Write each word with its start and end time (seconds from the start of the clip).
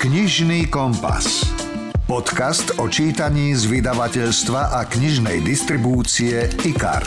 Knižný 0.00 0.72
kompas. 0.72 1.44
Podcast 2.08 2.72
o 2.80 2.88
čítaní 2.88 3.52
z 3.52 3.68
vydavateľstva 3.68 4.72
a 4.72 4.88
knižnej 4.88 5.44
distribúcie 5.44 6.48
IKAR. 6.64 7.04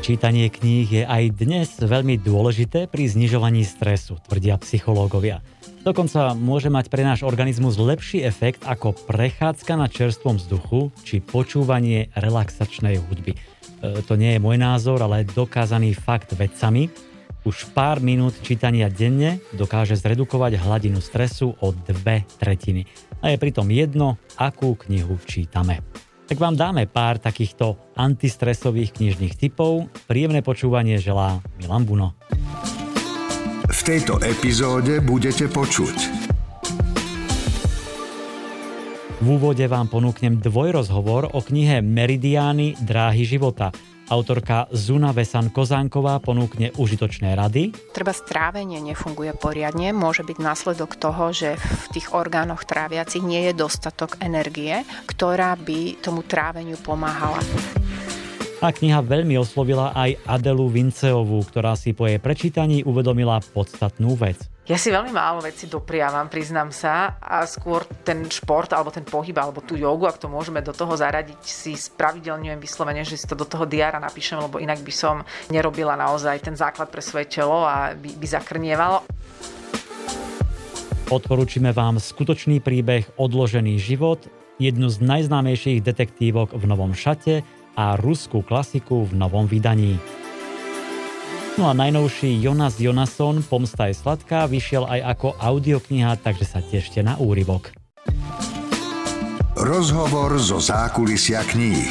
Čítanie 0.00 0.48
kníh 0.48 0.88
je 0.88 1.04
aj 1.04 1.36
dnes 1.36 1.68
veľmi 1.76 2.16
dôležité 2.16 2.88
pri 2.88 3.04
znižovaní 3.04 3.68
stresu, 3.68 4.16
tvrdia 4.32 4.56
psychológovia. 4.64 5.44
Dokonca 5.84 6.32
môže 6.32 6.72
mať 6.72 6.88
pre 6.88 7.04
náš 7.04 7.20
organizmus 7.20 7.76
lepší 7.76 8.24
efekt 8.24 8.64
ako 8.64 8.96
prechádzka 8.96 9.76
na 9.76 9.92
čerstvom 9.92 10.40
vzduchu 10.40 10.88
či 11.04 11.20
počúvanie 11.20 12.08
relaxačnej 12.16 12.96
hudby. 12.96 13.36
E, 13.36 13.38
to 14.08 14.16
nie 14.16 14.32
je 14.32 14.40
môj 14.40 14.56
názor, 14.56 15.04
ale 15.04 15.28
dokázaný 15.28 15.92
fakt 15.92 16.32
vedcami. 16.32 17.07
Už 17.48 17.72
pár 17.72 18.04
minút 18.04 18.44
čítania 18.44 18.92
denne 18.92 19.40
dokáže 19.56 19.96
zredukovať 19.96 20.60
hladinu 20.60 21.00
stresu 21.00 21.56
o 21.64 21.72
dve 21.72 22.28
tretiny. 22.36 22.84
A 23.24 23.32
je 23.32 23.40
pritom 23.40 23.64
jedno, 23.72 24.20
akú 24.36 24.76
knihu 24.76 25.16
čítame. 25.24 25.80
Tak 26.28 26.36
vám 26.36 26.60
dáme 26.60 26.84
pár 26.84 27.16
takýchto 27.16 27.96
antistresových 27.96 28.92
knižných 29.00 29.32
typov. 29.40 29.88
Príjemné 30.04 30.44
počúvanie 30.44 31.00
želá 31.00 31.40
Milan 31.56 31.88
Buno. 31.88 32.12
V 33.64 33.80
tejto 33.80 34.20
epizóde 34.20 35.00
budete 35.00 35.48
počuť 35.48 36.28
V 39.18 39.26
úvode 39.26 39.64
vám 39.66 39.88
ponúknem 39.88 40.36
dvojrozhovor 40.38 41.32
o 41.32 41.40
knihe 41.40 41.80
Meridiány 41.80 42.78
dráhy 42.78 43.24
života. 43.26 43.74
Autorka 44.08 44.64
Zuna 44.72 45.12
Vesan 45.12 45.52
Kozánková 45.52 46.16
ponúkne 46.24 46.72
užitočné 46.80 47.36
rady. 47.36 47.76
Treba 47.92 48.16
strávenie 48.16 48.80
nefunguje 48.80 49.36
poriadne, 49.36 49.92
môže 49.92 50.24
byť 50.24 50.40
následok 50.40 50.96
toho, 50.96 51.28
že 51.28 51.60
v 51.60 51.86
tých 51.92 52.16
orgánoch 52.16 52.64
tráviacich 52.64 53.20
nie 53.20 53.44
je 53.48 53.52
dostatok 53.52 54.16
energie, 54.24 54.80
ktorá 55.04 55.52
by 55.60 56.00
tomu 56.00 56.24
tráveniu 56.24 56.80
pomáhala. 56.80 57.44
A 58.64 58.72
kniha 58.72 59.04
veľmi 59.04 59.36
oslovila 59.36 59.92
aj 59.92 60.18
Adelu 60.24 60.66
Vinceovú, 60.72 61.44
ktorá 61.44 61.76
si 61.76 61.92
po 61.92 62.08
jej 62.08 62.16
prečítaní 62.16 62.82
uvedomila 62.88 63.44
podstatnú 63.44 64.16
vec. 64.16 64.40
Ja 64.68 64.76
si 64.76 64.92
veľmi 64.92 65.08
málo 65.16 65.40
veci 65.40 65.64
dopriavam, 65.64 66.28
priznám 66.28 66.68
sa, 66.68 67.16
a 67.16 67.40
skôr 67.48 67.88
ten 68.04 68.28
šport, 68.28 68.68
alebo 68.76 68.92
ten 68.92 69.00
pohyb, 69.00 69.32
alebo 69.40 69.64
tú 69.64 69.80
jogu, 69.80 70.04
ak 70.04 70.20
to 70.20 70.28
môžeme 70.28 70.60
do 70.60 70.76
toho 70.76 70.92
zaradiť, 70.92 71.40
si 71.40 71.72
spravidelňujem 71.72 72.60
vyslovene, 72.60 73.00
že 73.00 73.16
si 73.16 73.24
to 73.24 73.32
do 73.32 73.48
toho 73.48 73.64
diára 73.64 73.96
napíšem, 73.96 74.36
lebo 74.36 74.60
inak 74.60 74.84
by 74.84 74.92
som 74.92 75.24
nerobila 75.48 75.96
naozaj 75.96 76.44
ten 76.44 76.52
základ 76.52 76.92
pre 76.92 77.00
svoje 77.00 77.32
telo 77.32 77.64
a 77.64 77.96
by, 77.96 78.12
by 78.20 78.26
zakrnievalo. 78.28 79.08
Odporúčime 81.08 81.72
vám 81.72 81.96
skutočný 81.96 82.60
príbeh 82.60 83.08
Odložený 83.16 83.80
život, 83.80 84.28
jednu 84.60 84.92
z 84.92 85.00
najznámejších 85.00 85.80
detektívok 85.80 86.52
v 86.52 86.68
Novom 86.68 86.92
šate, 86.92 87.40
a 87.78 87.94
ruskú 87.94 88.42
klasiku 88.42 89.06
v 89.06 89.14
novom 89.14 89.46
vydaní. 89.46 90.02
No 91.58 91.66
a 91.66 91.74
najnovší 91.74 92.38
Jonas 92.38 92.78
Jonasson 92.78 93.42
Pomsta 93.42 93.90
je 93.90 93.98
sladká 93.98 94.46
vyšiel 94.46 94.86
aj 94.86 95.18
ako 95.18 95.34
audiokniha, 95.42 96.14
takže 96.22 96.46
sa 96.46 96.62
tešte 96.62 97.02
na 97.02 97.18
úryvok. 97.18 97.74
Rozhovor 99.58 100.38
zo 100.38 100.62
zákulisia 100.62 101.42
kníh. 101.42 101.90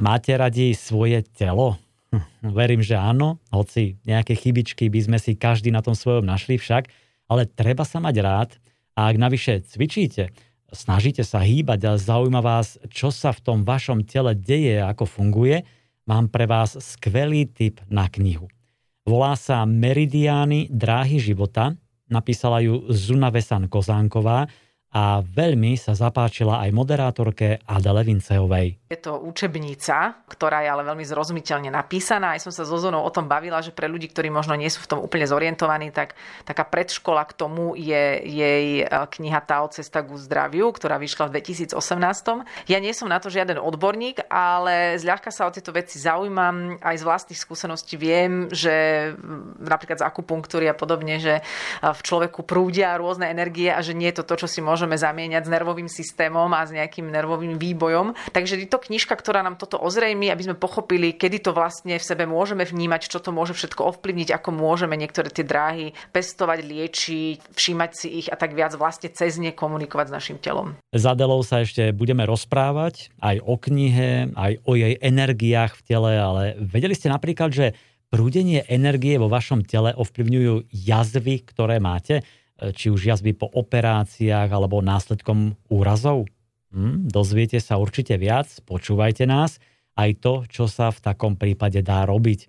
Máte 0.00 0.32
radi 0.32 0.72
svoje 0.72 1.20
telo? 1.28 1.76
Hm, 2.08 2.56
verím, 2.56 2.80
že 2.80 2.96
áno, 2.96 3.36
hoci 3.52 4.00
nejaké 4.08 4.32
chybičky 4.32 4.88
by 4.88 5.12
sme 5.12 5.18
si 5.20 5.36
každý 5.36 5.68
na 5.68 5.84
tom 5.84 5.92
svojom 5.92 6.24
našli 6.24 6.56
však, 6.56 6.88
ale 7.28 7.44
treba 7.44 7.84
sa 7.84 8.00
mať 8.00 8.16
rád 8.24 8.50
a 8.96 9.12
ak 9.12 9.16
navyše 9.20 9.60
cvičíte, 9.60 10.32
snažíte 10.72 11.20
sa 11.20 11.44
hýbať 11.44 11.84
a 11.84 12.00
zaujíma 12.00 12.40
vás, 12.40 12.80
čo 12.88 13.12
sa 13.12 13.28
v 13.36 13.44
tom 13.44 13.58
vašom 13.60 14.08
tele 14.08 14.32
deje 14.32 14.80
a 14.80 14.96
ako 14.96 15.04
funguje, 15.04 15.68
mám 16.08 16.32
pre 16.32 16.48
vás 16.48 16.80
skvelý 16.80 17.44
tip 17.52 17.84
na 17.92 18.08
knihu. 18.08 18.48
Volá 19.04 19.36
sa 19.36 19.68
Meridiány 19.68 20.72
dráhy 20.72 21.20
života, 21.20 21.76
napísala 22.08 22.64
ju 22.64 22.88
Zuna 22.88 23.28
Vesan 23.28 23.68
Kozánková 23.68 24.48
a 24.88 25.20
veľmi 25.20 25.76
sa 25.76 25.92
zapáčila 25.92 26.64
aj 26.64 26.72
moderátorke 26.72 27.60
Adele 27.68 28.08
Vinceovej. 28.08 28.88
Je 28.88 28.96
to 28.96 29.20
učebnica, 29.20 30.24
ktorá 30.24 30.64
je 30.64 30.72
ale 30.72 30.80
veľmi 30.80 31.04
zrozumiteľne 31.04 31.68
napísaná. 31.68 32.32
Aj 32.32 32.40
som 32.40 32.48
sa 32.48 32.64
so 32.64 32.80
Zonou 32.80 33.04
o 33.04 33.12
tom 33.12 33.28
bavila, 33.28 33.60
že 33.60 33.76
pre 33.76 33.84
ľudí, 33.84 34.08
ktorí 34.08 34.32
možno 34.32 34.56
nie 34.56 34.72
sú 34.72 34.80
v 34.80 34.96
tom 34.96 35.00
úplne 35.04 35.28
zorientovaní, 35.28 35.92
tak 35.92 36.16
taká 36.48 36.64
predškola 36.64 37.28
k 37.28 37.36
tomu 37.36 37.76
je 37.76 38.04
jej 38.24 38.66
e, 38.80 38.84
kniha 38.88 39.44
Tao 39.44 39.68
cesta 39.68 40.00
ku 40.00 40.16
zdraviu, 40.16 40.72
ktorá 40.72 40.96
vyšla 40.96 41.28
v 41.28 41.44
2018. 41.44 41.76
Ja 42.72 42.80
nie 42.80 42.96
som 42.96 43.12
na 43.12 43.20
to 43.20 43.28
žiaden 43.28 43.60
odborník, 43.60 44.24
ale 44.32 44.96
zľahka 44.96 45.28
sa 45.28 45.44
o 45.44 45.52
tieto 45.52 45.68
veci 45.76 46.00
zaujímam. 46.00 46.80
Aj 46.80 46.96
z 46.96 47.04
vlastných 47.04 47.36
skúseností 47.36 48.00
viem, 48.00 48.48
že 48.48 49.12
napríklad 49.60 50.00
z 50.00 50.06
akupunktúry 50.08 50.64
a 50.64 50.72
podobne, 50.72 51.20
že 51.20 51.40
e, 51.40 51.42
v 51.84 52.00
človeku 52.00 52.40
prúdia 52.48 52.96
rôzne 52.96 53.28
energie 53.28 53.68
a 53.68 53.84
že 53.84 53.92
nie 53.92 54.08
je 54.08 54.24
to 54.24 54.32
to, 54.32 54.34
čo 54.44 54.48
si 54.48 54.64
môžeme 54.64 54.87
zamieňať 54.96 55.44
s 55.44 55.52
nervovým 55.52 55.90
systémom 55.90 56.48
a 56.54 56.64
s 56.64 56.72
nejakým 56.72 57.10
nervovým 57.10 57.58
výbojom. 57.58 58.14
Takže 58.32 58.56
je 58.56 58.70
to 58.70 58.80
knižka, 58.80 59.12
ktorá 59.18 59.42
nám 59.42 59.58
toto 59.58 59.76
ozrejmi, 59.76 60.30
aby 60.30 60.48
sme 60.48 60.56
pochopili, 60.56 61.18
kedy 61.18 61.44
to 61.44 61.50
vlastne 61.52 61.98
v 61.98 62.04
sebe 62.04 62.24
môžeme 62.24 62.62
vnímať, 62.62 63.10
čo 63.10 63.18
to 63.18 63.34
môže 63.34 63.58
všetko 63.58 63.84
ovplyvniť, 63.96 64.32
ako 64.32 64.54
môžeme 64.54 64.94
niektoré 64.94 65.28
tie 65.28 65.42
dráhy 65.42 65.92
pestovať, 66.14 66.58
liečiť, 66.62 67.38
všímať 67.52 67.90
si 67.92 68.08
ich 68.24 68.28
a 68.30 68.38
tak 68.38 68.54
viac 68.54 68.72
vlastne 68.78 69.10
cez 69.10 69.36
ne 69.42 69.50
komunikovať 69.50 70.06
s 70.08 70.14
našim 70.14 70.38
telom. 70.38 70.78
S 70.94 71.02
Adelou 71.02 71.42
sa 71.42 71.66
ešte 71.66 71.90
budeme 71.90 72.22
rozprávať 72.22 73.10
aj 73.18 73.42
o 73.42 73.58
knihe, 73.58 74.30
aj 74.38 74.52
o 74.62 74.78
jej 74.78 74.94
energiách 75.02 75.74
v 75.80 75.84
tele, 75.84 76.12
ale 76.14 76.54
vedeli 76.62 76.94
ste 76.94 77.10
napríklad, 77.10 77.50
že 77.50 77.66
prúdenie 78.08 78.64
energie 78.68 79.20
vo 79.20 79.28
vašom 79.28 79.64
tele 79.68 79.92
ovplyvňujú 79.92 80.72
jazvy, 80.72 81.44
ktoré 81.44 81.76
máte, 81.80 82.24
či 82.74 82.90
už 82.90 83.00
jazvy 83.14 83.38
po 83.38 83.46
operáciách 83.46 84.50
alebo 84.50 84.82
následkom 84.82 85.54
úrazov? 85.70 86.26
Hm, 86.74 87.08
dozviete 87.08 87.62
sa 87.62 87.80
určite 87.80 88.20
viac, 88.20 88.50
počúvajte 88.68 89.24
nás, 89.24 89.56
aj 89.96 90.10
to, 90.20 90.34
čo 90.46 90.64
sa 90.68 90.92
v 90.92 91.00
takom 91.00 91.34
prípade 91.34 91.80
dá 91.80 92.04
robiť. 92.04 92.46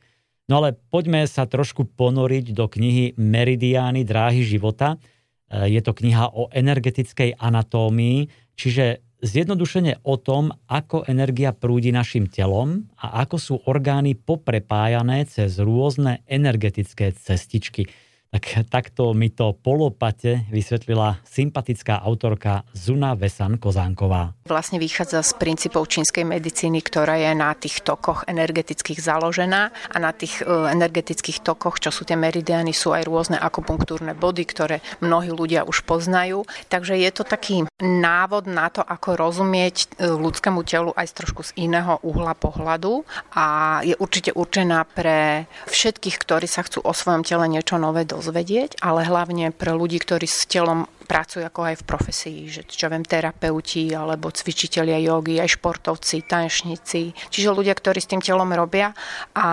No 0.49 0.59
ale 0.59 0.75
poďme 0.89 1.23
sa 1.29 1.45
trošku 1.45 1.85
ponoriť 1.93 2.57
do 2.57 2.65
knihy 2.65 3.13
Meridiány 3.15 4.01
dráhy 4.01 4.41
života. 4.41 4.97
E, 5.45 5.69
je 5.69 5.81
to 5.85 5.93
kniha 5.93 6.33
o 6.33 6.49
energetickej 6.49 7.37
anatómii, 7.37 8.27
čiže 8.57 9.05
zjednodušene 9.21 10.01
o 10.03 10.15
tom, 10.17 10.49
ako 10.65 11.05
energia 11.05 11.53
prúdi 11.53 11.93
našim 11.93 12.25
telom 12.25 12.89
a 12.97 13.21
ako 13.23 13.35
sú 13.37 13.55
orgány 13.69 14.17
poprepájané 14.17 15.29
cez 15.29 15.61
rôzne 15.61 16.25
energetické 16.25 17.13
cestičky. 17.13 17.85
Tak 18.29 18.69
takto 18.69 19.17
mi 19.17 19.33
to 19.33 19.57
polopate 19.57 20.45
vysvetlila 20.53 21.17
sympatická 21.25 21.97
autorka 22.05 22.61
Zuna 22.77 23.17
Vesan 23.17 23.57
Kozánková. 23.57 24.37
Vlastne 24.45 24.77
vychádza 24.77 25.25
z 25.25 25.33
princípov 25.33 25.89
čínskej 25.89 26.29
medicíny, 26.29 26.77
ktorá 26.85 27.17
je 27.17 27.33
na 27.33 27.57
tých 27.57 27.81
tokoch 27.81 28.29
energetických 28.29 29.01
založená 29.01 29.73
a 29.73 29.97
na 29.97 30.13
tých 30.13 30.45
e, 30.45 30.45
energetických 30.45 31.41
tokoch, 31.41 31.81
čo 31.81 31.89
sú 31.89 32.05
tie 32.05 32.13
meridiany, 32.13 32.69
sú 32.69 32.93
aj 32.93 33.09
rôzne 33.09 33.37
akupunktúrne 33.41 34.13
body, 34.13 34.45
ktoré 34.45 34.85
mnohí 35.01 35.33
ľudia 35.33 35.65
už 35.65 35.81
poznajú. 35.89 36.45
Takže 36.69 37.01
je 37.01 37.09
to 37.09 37.25
taký 37.25 37.65
návod 37.81 38.45
na 38.45 38.69
to, 38.69 38.85
ako 38.85 39.17
rozumieť 39.17 39.97
e, 39.97 40.05
ľudskému 40.05 40.61
telu 40.69 40.93
aj 40.93 41.09
z 41.09 41.13
trošku 41.17 41.41
z 41.49 41.65
iného 41.65 41.97
uhla 42.05 42.37
pohľadu 42.37 43.01
a 43.33 43.81
je 43.81 43.97
určite 43.97 44.37
určená 44.37 44.85
pre 44.85 45.49
všetkých, 45.65 46.21
ktorí 46.21 46.45
sa 46.45 46.61
chcú 46.61 46.85
o 46.85 46.93
svojom 46.93 47.25
tele 47.25 47.49
niečo 47.49 47.81
nové 47.81 48.05
dozvedieť 48.05 48.18
dozvedieť, 48.19 48.83
ale 48.83 49.07
hlavne 49.07 49.55
pre 49.55 49.71
ľudí, 49.71 50.03
ktorí 50.03 50.27
s 50.27 50.43
telom 50.43 50.83
pracujú 51.07 51.47
ako 51.47 51.61
aj 51.71 51.75
v 51.79 51.87
profesii, 51.87 52.39
že 52.51 52.67
čo 52.67 52.91
viem, 52.91 53.07
terapeuti 53.07 53.89
alebo 53.95 54.29
cvičitelia 54.29 54.99
jogy, 54.99 55.39
aj 55.39 55.55
športovci, 55.55 56.27
tanečníci. 56.27 57.15
Čiže 57.31 57.55
ľudia, 57.55 57.71
ktorí 57.73 58.03
s 58.03 58.11
tým 58.11 58.21
telom 58.21 58.51
robia 58.51 58.91
a 59.33 59.47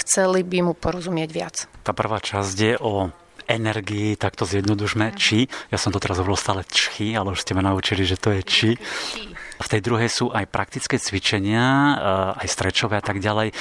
chceli 0.00 0.46
by 0.46 0.70
mu 0.70 0.72
porozumieť 0.78 1.30
viac. 1.34 1.56
Tá 1.82 1.90
prvá 1.90 2.22
časť 2.22 2.56
je 2.56 2.74
o 2.78 3.10
energii, 3.50 4.14
tak 4.14 4.38
to 4.38 4.46
zjednodušme, 4.46 5.12
či. 5.18 5.50
Ja 5.68 5.76
som 5.76 5.90
to 5.90 5.98
teraz 5.98 6.22
hovoril 6.22 6.38
stále 6.38 6.62
čchy, 6.62 7.18
ale 7.18 7.34
už 7.34 7.42
ste 7.42 7.58
ma 7.58 7.60
naučili, 7.60 8.06
že 8.06 8.16
to 8.16 8.30
je 8.30 8.42
či. 8.46 8.70
V 9.62 9.70
tej 9.70 9.82
druhej 9.82 10.08
sú 10.08 10.30
aj 10.30 10.48
praktické 10.48 10.96
cvičenia, 10.96 11.62
eh, 11.62 12.42
aj 12.46 12.48
strečové 12.48 12.98
a 12.98 13.04
tak 13.04 13.18
ďalej. 13.18 13.52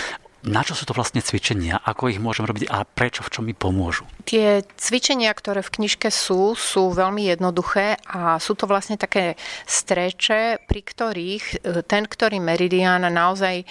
Na 0.42 0.66
čo 0.66 0.74
sú 0.74 0.90
to 0.90 0.98
vlastne 0.98 1.22
cvičenia? 1.22 1.78
Ako 1.86 2.10
ich 2.10 2.18
môžem 2.18 2.50
robiť 2.50 2.66
a 2.74 2.82
prečo, 2.82 3.22
v 3.22 3.30
čom 3.30 3.44
mi 3.46 3.54
pomôžu? 3.54 4.10
Tie 4.26 4.66
cvičenia, 4.74 5.30
ktoré 5.38 5.62
v 5.62 5.70
knižke 5.70 6.10
sú, 6.10 6.58
sú 6.58 6.90
veľmi 6.90 7.30
jednoduché 7.30 8.02
a 8.10 8.42
sú 8.42 8.58
to 8.58 8.66
vlastne 8.66 8.98
také 8.98 9.38
streče, 9.70 10.66
pri 10.66 10.82
ktorých 10.82 11.46
e, 11.62 11.86
ten, 11.86 12.10
ktorý 12.10 12.42
meridian 12.42 13.06
naozaj 13.06 13.62
e, 13.62 13.66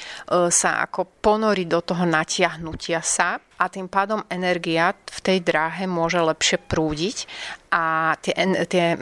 sa 0.55 0.87
ako 0.87 1.11
ponorí 1.19 1.67
do 1.67 1.83
toho 1.83 2.07
natiahnutia 2.07 3.03
sa 3.03 3.43
a 3.61 3.69
tým 3.69 3.93
pádom 3.93 4.25
energia 4.33 4.97
v 4.97 5.21
tej 5.21 5.39
dráhe 5.45 5.85
môže 5.85 6.17
lepšie 6.17 6.57
prúdiť 6.65 7.29
a 7.71 8.19
tie, 8.19 8.35
tie 8.67 8.99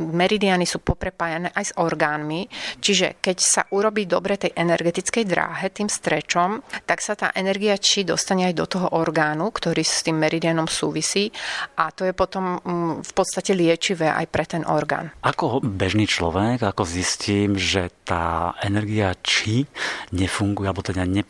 meridiany 0.00 0.64
sú 0.64 0.80
poprepájané 0.80 1.52
aj 1.52 1.64
s 1.68 1.76
orgánmi, 1.76 2.48
čiže 2.80 3.20
keď 3.20 3.36
sa 3.36 3.62
urobí 3.68 4.08
dobre 4.08 4.40
tej 4.40 4.56
energetickej 4.56 5.24
dráhe 5.28 5.68
tým 5.68 5.92
strečom, 5.92 6.64
tak 6.88 7.04
sa 7.04 7.12
tá 7.12 7.28
energia 7.36 7.76
či 7.76 8.08
dostane 8.08 8.48
aj 8.48 8.54
do 8.56 8.64
toho 8.64 8.88
orgánu, 8.96 9.52
ktorý 9.52 9.84
s 9.84 10.00
tým 10.08 10.16
meridianom 10.16 10.64
súvisí 10.70 11.28
a 11.76 11.92
to 11.92 12.08
je 12.08 12.16
potom 12.16 12.56
v 13.04 13.12
podstate 13.12 13.52
liečivé 13.52 14.08
aj 14.08 14.26
pre 14.32 14.44
ten 14.48 14.64
orgán. 14.64 15.12
Ako 15.20 15.60
bežný 15.60 16.08
človek, 16.08 16.64
ako 16.64 16.88
zistím, 16.88 17.60
že 17.60 17.92
tá 18.08 18.56
energia 18.64 19.12
či 19.20 19.68
nefunguje, 20.16 20.64
alebo 20.64 20.80
teda 20.80 21.04
ne, 21.04 21.28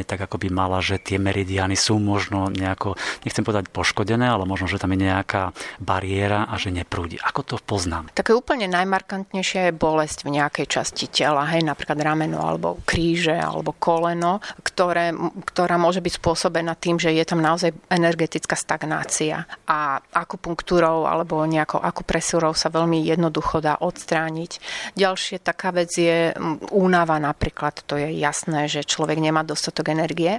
tak, 0.00 0.24
ako 0.24 0.40
by 0.40 0.48
mala, 0.48 0.80
že 0.80 0.96
tie 0.96 1.20
meridiany 1.20 1.76
sú 1.76 1.95
možno 1.98 2.48
nejako, 2.52 2.94
nechcem 3.26 3.44
povedať 3.44 3.68
poškodené, 3.72 4.26
ale 4.26 4.48
možno, 4.48 4.70
že 4.70 4.80
tam 4.80 4.94
je 4.94 5.06
nejaká 5.06 5.52
bariéra 5.82 6.46
a 6.48 6.54
že 6.56 6.72
neprúdi. 6.72 7.18
Ako 7.20 7.42
to 7.42 7.56
poznám? 7.62 8.08
Také 8.14 8.32
úplne 8.32 8.70
najmarkantnejšia 8.70 9.70
je 9.70 9.72
bolesť 9.74 10.24
v 10.24 10.40
nejakej 10.40 10.66
časti 10.68 11.06
tela, 11.10 11.44
hej, 11.50 11.64
napríklad 11.64 11.98
rameno 12.00 12.42
alebo 12.42 12.80
kríže 12.84 13.34
alebo 13.34 13.74
koleno, 13.76 14.40
ktoré, 14.62 15.12
ktorá 15.48 15.76
môže 15.76 16.00
byť 16.00 16.14
spôsobená 16.20 16.76
tým, 16.76 17.00
že 17.00 17.12
je 17.14 17.24
tam 17.24 17.40
naozaj 17.40 17.72
energetická 17.90 18.54
stagnácia 18.54 19.46
a 19.66 20.00
akupunktúrou 20.12 21.06
alebo 21.06 21.42
nejakou 21.46 21.80
akupresúrou 21.80 22.52
sa 22.52 22.68
veľmi 22.72 23.02
jednoducho 23.04 23.60
dá 23.62 23.78
odstrániť. 23.80 24.58
Ďalšie 24.96 25.42
taká 25.42 25.70
vec 25.72 25.92
je 25.94 26.32
únava 26.70 27.16
napríklad, 27.22 27.84
to 27.86 27.96
je 28.00 28.16
jasné, 28.18 28.66
že 28.66 28.86
človek 28.86 29.18
nemá 29.20 29.42
dostatok 29.46 29.92
energie, 29.92 30.38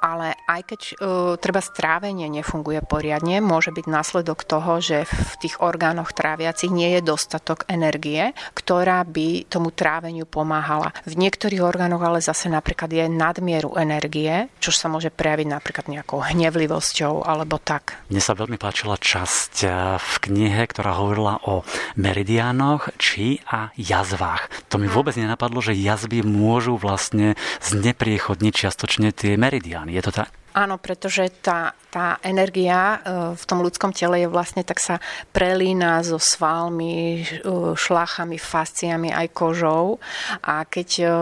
ale 0.00 0.34
aj 0.48 0.60
keď 0.66 0.80
uh, 1.00 1.36
treba 1.40 1.60
strávenie 1.60 2.28
nefunguje 2.28 2.80
poriadne, 2.84 3.40
môže 3.44 3.72
byť 3.72 3.86
následok 3.88 4.44
toho, 4.44 4.80
že 4.80 5.04
v 5.06 5.34
tých 5.40 5.60
orgánoch 5.60 6.12
tráviacich 6.12 6.72
nie 6.72 6.96
je 6.98 7.00
dostatok 7.04 7.68
energie, 7.68 8.32
ktorá 8.56 9.04
by 9.04 9.48
tomu 9.48 9.72
tráveniu 9.72 10.24
pomáhala. 10.24 10.92
V 11.04 11.14
niektorých 11.16 11.62
orgánoch 11.62 12.02
ale 12.02 12.24
zase 12.24 12.48
napríklad 12.48 12.92
je 12.92 13.04
nadmieru 13.10 13.76
energie, 13.76 14.48
čo 14.60 14.72
sa 14.72 14.88
môže 14.88 15.12
prejaviť 15.12 15.48
napríklad 15.48 15.86
nejakou 15.88 16.22
hnevlivosťou 16.22 17.24
alebo 17.24 17.60
tak. 17.60 17.98
Mne 18.08 18.22
sa 18.22 18.36
veľmi 18.36 18.56
páčila 18.60 18.96
časť 18.96 19.52
eh, 19.64 19.70
v 19.96 20.12
knihe, 20.30 20.62
ktorá 20.68 20.96
hovorila 20.96 21.40
o 21.44 21.62
meridiánoch, 21.96 22.92
či 22.96 23.40
a 23.48 23.72
jazvách. 23.76 24.70
To 24.72 24.80
mi 24.80 24.88
vôbec 24.88 25.16
nenapadlo, 25.16 25.60
že 25.60 25.76
jazvy 25.76 26.24
môžu 26.24 26.76
vlastne 26.76 27.38
znepriechodniť 27.62 28.52
čiastočne 28.52 29.12
tie 29.12 29.36
meridiány. 29.36 29.92
Je 29.94 30.02
to 30.04 30.12
tak? 30.12 30.30
Áno, 30.56 30.80
pretože 30.80 31.28
tá, 31.44 31.76
tá 31.92 32.16
energia 32.24 32.80
e, 32.80 32.98
v 33.36 33.44
tom 33.44 33.60
ľudskom 33.60 33.92
tele 33.92 34.24
je 34.24 34.28
vlastne 34.32 34.64
tak 34.64 34.80
sa 34.80 35.04
prelína 35.28 36.00
so 36.00 36.16
svalmi, 36.16 37.20
e, 37.20 37.24
šlachami, 37.76 38.40
fasciami 38.40 39.12
aj 39.12 39.36
kožou. 39.36 40.00
A 40.40 40.64
keď, 40.64 40.88
e, 41.04 41.12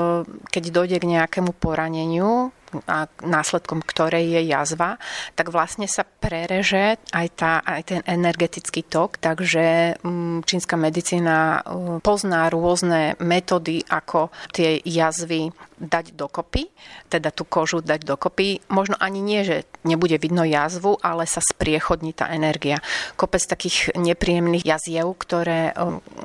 keď 0.54 0.64
dojde 0.70 0.96
k 1.02 1.10
nejakému 1.18 1.50
poraneniu, 1.58 2.54
a 2.88 3.06
následkom 3.22 3.84
ktorej 3.84 4.40
je 4.40 4.42
jazva, 4.50 4.96
tak 5.38 5.54
vlastne 5.54 5.86
sa 5.86 6.02
prereže 6.02 6.98
aj, 7.12 7.26
tá, 7.36 7.52
aj 7.62 7.82
ten 7.86 8.00
energetický 8.06 8.82
tok, 8.86 9.22
takže 9.22 9.98
mm, 10.00 10.46
čínska 10.48 10.74
medicína 10.74 11.62
pozná 12.00 12.48
rôzne 12.50 13.14
metódy, 13.20 13.84
ako 13.86 14.34
tie 14.50 14.80
jazvy 14.82 15.52
dať 15.74 16.14
dokopy, 16.14 16.70
teda 17.10 17.34
tú 17.34 17.42
kožu 17.44 17.82
dať 17.82 18.06
dokopy. 18.06 18.62
Možno 18.70 18.94
ani 18.98 19.18
nie, 19.20 19.42
že 19.42 19.66
nebude 19.82 20.16
vidno 20.16 20.46
jazvu, 20.46 20.96
ale 21.02 21.26
sa 21.26 21.42
spriechodní 21.42 22.14
tá 22.14 22.30
energia. 22.30 22.78
Kopec 23.18 23.42
takých 23.42 23.92
nepríjemných 23.98 24.64
jaziev, 24.64 25.10
ktoré 25.18 25.74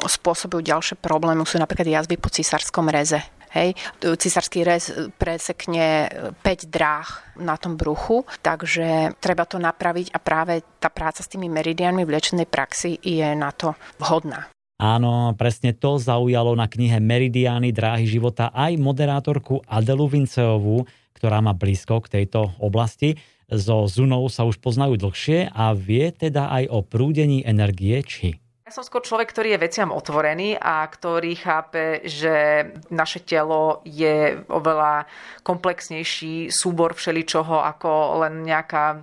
spôsobujú 0.05 0.61
ďalšie 0.61 0.95
problémy, 1.01 1.43
sú 1.43 1.57
napríklad 1.57 1.89
jazvy 1.89 2.15
po 2.21 2.29
cisárskom 2.29 2.87
reze. 2.87 3.38
Hej, 3.49 3.73
císarský 3.97 4.61
rez 4.61 4.93
presekne 5.17 6.05
5 6.37 6.69
dráh 6.69 7.09
na 7.41 7.57
tom 7.57 7.73
bruchu, 7.75 8.21
takže 8.45 9.17
treba 9.17 9.49
to 9.49 9.57
napraviť 9.57 10.13
a 10.13 10.21
práve 10.21 10.61
tá 10.77 10.93
práca 10.93 11.25
s 11.25 11.31
tými 11.33 11.49
meridianmi 11.49 12.05
v 12.05 12.13
liečenej 12.13 12.45
praxi 12.45 13.01
je 13.01 13.33
na 13.33 13.49
to 13.49 13.73
vhodná. 13.97 14.53
Áno, 14.79 15.35
presne 15.35 15.75
to 15.75 15.99
zaujalo 15.99 16.55
na 16.55 16.71
knihe 16.71 17.03
Meridiány 17.03 17.75
dráhy 17.75 18.07
života 18.07 18.47
aj 18.55 18.79
moderátorku 18.79 19.59
Adelu 19.67 20.07
Vinceovú, 20.07 20.87
ktorá 21.19 21.43
má 21.43 21.51
blízko 21.51 21.99
k 22.05 22.21
tejto 22.21 22.55
oblasti. 22.63 23.19
So 23.51 23.89
Zunou 23.91 24.29
sa 24.31 24.47
už 24.47 24.61
poznajú 24.63 24.95
dlhšie 24.95 25.51
a 25.51 25.75
vie 25.75 26.13
teda 26.15 26.47
aj 26.47 26.63
o 26.71 26.79
prúdení 26.85 27.43
energie 27.43 27.99
či. 28.07 28.39
Ja 28.69 28.77
som 28.77 28.85
skôr 28.85 29.01
človek, 29.01 29.33
ktorý 29.33 29.57
je 29.57 29.65
veciam 29.65 29.89
otvorený 29.89 30.53
a 30.53 30.85
ktorý 30.85 31.33
chápe, 31.41 32.05
že 32.05 32.69
naše 32.93 33.25
telo 33.25 33.81
je 33.81 34.45
oveľa 34.45 35.09
komplexnejší 35.41 36.53
súbor 36.53 36.93
všeličoho 36.93 37.65
ako 37.65 38.21
len 38.21 38.45
nejaká 38.45 39.01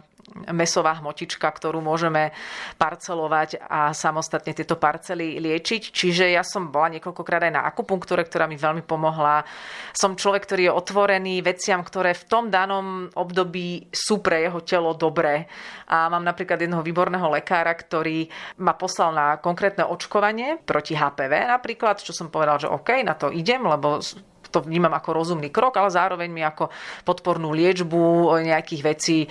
mesová 0.53 0.99
hmotička, 0.99 1.47
ktorú 1.47 1.79
môžeme 1.83 2.35
parcelovať 2.77 3.63
a 3.63 3.95
samostatne 3.95 4.53
tieto 4.53 4.77
parcely 4.77 5.39
liečiť. 5.39 5.83
Čiže 5.91 6.35
ja 6.35 6.43
som 6.43 6.69
bola 6.71 6.99
niekoľkokrát 6.99 7.47
aj 7.47 7.53
na 7.55 7.63
akupunktúre, 7.67 8.27
ktorá 8.27 8.51
mi 8.51 8.59
veľmi 8.59 8.83
pomohla. 8.83 9.47
Som 9.95 10.19
človek, 10.19 10.45
ktorý 10.45 10.63
je 10.69 10.77
otvorený 10.77 11.35
veciam, 11.41 11.81
ktoré 11.83 12.13
v 12.15 12.27
tom 12.27 12.45
danom 12.51 13.09
období 13.15 13.91
sú 13.95 14.21
pre 14.21 14.47
jeho 14.47 14.61
telo 14.67 14.95
dobré. 14.99 15.47
A 15.91 16.11
mám 16.11 16.23
napríklad 16.27 16.59
jedného 16.59 16.83
výborného 16.83 17.31
lekára, 17.31 17.73
ktorý 17.75 18.27
ma 18.63 18.75
poslal 18.75 19.15
na 19.15 19.27
konkrétne 19.39 19.87
očkovanie 19.87 20.59
proti 20.63 20.99
HPV 20.99 21.57
napríklad, 21.57 22.03
čo 22.03 22.13
som 22.13 22.29
povedal, 22.29 22.61
že 22.61 22.69
OK, 22.69 23.01
na 23.01 23.15
to 23.15 23.33
idem, 23.33 23.65
lebo 23.65 23.99
to 24.57 24.65
vnímam 24.65 24.97
ako 24.97 25.13
rozumný 25.13 25.53
krok, 25.53 25.77
ale 25.77 25.93
zároveň 25.93 26.33
mi 26.33 26.41
ako 26.41 26.73
podpornú 27.05 27.53
liečbu 27.53 28.33
nejakých 28.41 28.83
vecí, 28.83 29.29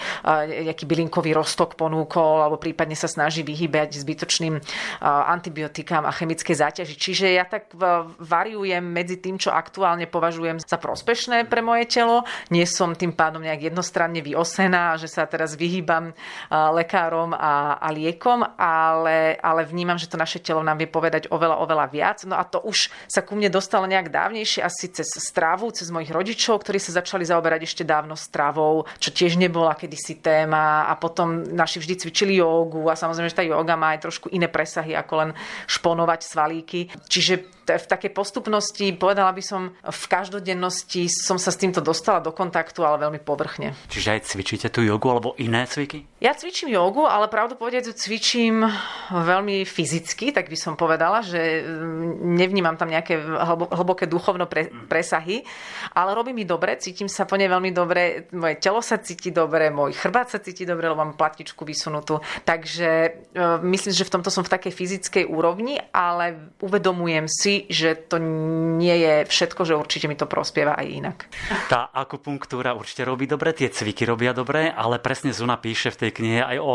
nejaký 0.61 0.85
bylinkový 0.85 1.33
roztok 1.33 1.73
ponúkol, 1.73 2.45
alebo 2.45 2.61
prípadne 2.61 2.93
sa 2.93 3.09
snaží 3.09 3.41
vyhybať 3.41 3.97
zbytočným 3.97 4.61
antibiotikám 5.01 6.05
a 6.05 6.13
chemické 6.13 6.53
záťaži. 6.53 6.93
Čiže 6.93 7.33
ja 7.33 7.49
tak 7.49 7.73
variujem 8.21 8.85
medzi 8.85 9.17
tým, 9.17 9.41
čo 9.41 9.49
aktuálne 9.49 10.05
považujem 10.05 10.61
za 10.61 10.77
prospešné 10.77 11.49
pre 11.49 11.65
moje 11.65 11.89
telo. 11.89 12.21
Nie 12.53 12.69
som 12.69 12.93
tým 12.93 13.17
pádom 13.17 13.41
nejak 13.41 13.73
jednostranne 13.73 14.21
vyosená, 14.21 15.01
že 15.01 15.09
sa 15.09 15.25
teraz 15.25 15.57
vyhýbam 15.57 16.13
lekárom 16.51 17.33
a, 17.33 17.81
a 17.81 17.89
liekom, 17.89 18.45
ale, 18.59 19.41
ale 19.41 19.65
vnímam, 19.65 19.97
že 19.97 20.05
to 20.05 20.21
naše 20.21 20.37
telo 20.37 20.61
nám 20.61 20.77
vie 20.77 20.85
povedať 20.85 21.33
oveľa, 21.33 21.57
oveľa 21.65 21.85
viac. 21.89 22.21
No 22.29 22.37
a 22.37 22.45
to 22.45 22.61
už 22.61 22.93
sa 23.09 23.25
ku 23.25 23.33
mne 23.33 23.49
dostalo 23.49 23.89
nejak 23.89 24.11
dávnejšie, 24.11 24.61
asi 24.61 24.91
cez 24.91 25.07
stravu, 25.21 25.71
cez 25.71 25.87
mojich 25.91 26.11
rodičov, 26.11 26.61
ktorí 26.61 26.79
sa 26.79 26.99
začali 26.99 27.23
zaoberať 27.23 27.63
ešte 27.63 27.83
dávno 27.87 28.13
stravou, 28.19 28.83
čo 28.99 29.09
tiež 29.13 29.39
nebola 29.39 29.77
kedysi 29.77 30.19
téma 30.19 30.89
a 30.89 30.93
potom 30.99 31.43
naši 31.43 31.79
vždy 31.79 31.93
cvičili 32.01 32.39
jogu 32.39 32.89
a 32.91 32.99
samozrejme, 32.99 33.31
že 33.31 33.39
tá 33.39 33.45
joga 33.45 33.79
má 33.79 33.95
aj 33.95 34.03
trošku 34.09 34.27
iné 34.33 34.51
presahy 34.51 34.93
ako 34.97 35.13
len 35.21 35.29
šponovať 35.69 36.19
svalíky. 36.25 36.91
Čiže 37.07 37.54
v 37.65 37.85
takej 37.89 38.13
postupnosti, 38.13 38.93
povedala 38.93 39.33
by 39.33 39.41
som, 39.41 39.73
v 39.81 40.05
každodennosti 40.05 41.09
som 41.09 41.41
sa 41.41 41.49
s 41.49 41.57
týmto 41.57 41.81
dostala 41.81 42.21
do 42.21 42.29
kontaktu, 42.29 42.85
ale 42.85 43.01
veľmi 43.01 43.19
povrchne. 43.25 43.73
Čiže 43.89 44.13
aj 44.13 44.21
cvičíte 44.29 44.67
tú 44.69 44.85
jogu 44.85 45.09
alebo 45.09 45.33
iné 45.41 45.65
cviky? 45.65 46.05
Ja 46.21 46.37
cvičím 46.37 46.69
jogu, 46.69 47.09
ale 47.09 47.25
pravdu 47.25 47.57
povedať, 47.57 47.93
cvičím 47.97 48.65
veľmi 49.09 49.65
fyzicky, 49.65 50.29
tak 50.29 50.49
by 50.49 50.57
som 50.57 50.73
povedala, 50.77 51.25
že 51.25 51.65
mm, 51.65 52.37
nevnímam 52.37 52.77
tam 52.77 52.93
nejaké 52.93 53.17
hlboké 53.73 54.05
duchovno 54.05 54.45
pre, 54.45 54.69
presahy, 54.85 55.41
ale 55.97 56.13
robí 56.13 56.33
mi 56.33 56.45
dobre, 56.45 56.77
cítim 56.77 57.09
sa 57.09 57.25
po 57.25 57.37
nej 57.39 57.49
veľmi 57.49 57.73
dobre, 57.73 58.29
moje 58.35 58.61
telo 58.61 58.81
sa 58.85 59.01
cíti 59.01 59.33
dobre, 59.33 59.73
môj 59.73 59.97
chrbát 59.97 60.29
sa 60.29 60.37
cíti 60.37 60.67
dobre, 60.67 60.89
lebo 60.89 61.01
mám 61.01 61.17
platničku 61.17 61.65
vysunutú. 61.65 62.21
Takže 62.43 62.89
e, 62.91 63.09
myslím, 63.65 63.93
že 63.93 64.05
v 64.05 64.13
tomto 64.19 64.29
som 64.29 64.43
v 64.43 64.53
takej 64.53 64.73
fyzickej 64.75 65.23
úrovni, 65.29 65.79
ale 65.93 66.51
uvedomujem 66.59 67.25
si, 67.29 67.54
že 67.71 67.95
to 67.95 68.19
nie 68.75 68.91
je 68.99 69.13
všetko, 69.23 69.61
že 69.63 69.79
určite 69.79 70.11
mi 70.11 70.19
to 70.19 70.27
prospieva 70.27 70.75
aj 70.75 70.87
inak. 70.91 71.17
Tá 71.71 71.87
akupunktúra 71.95 72.75
určite 72.75 73.07
robí 73.07 73.23
dobre, 73.23 73.55
tie 73.55 73.71
cviky 73.71 74.03
robia 74.03 74.35
dobre, 74.35 74.67
ale 74.67 74.99
presne 74.99 75.31
Zuna 75.31 75.55
píše 75.55 75.95
v 75.95 75.99
tej 76.07 76.11
knihe 76.11 76.41
aj 76.43 76.57
o 76.59 76.73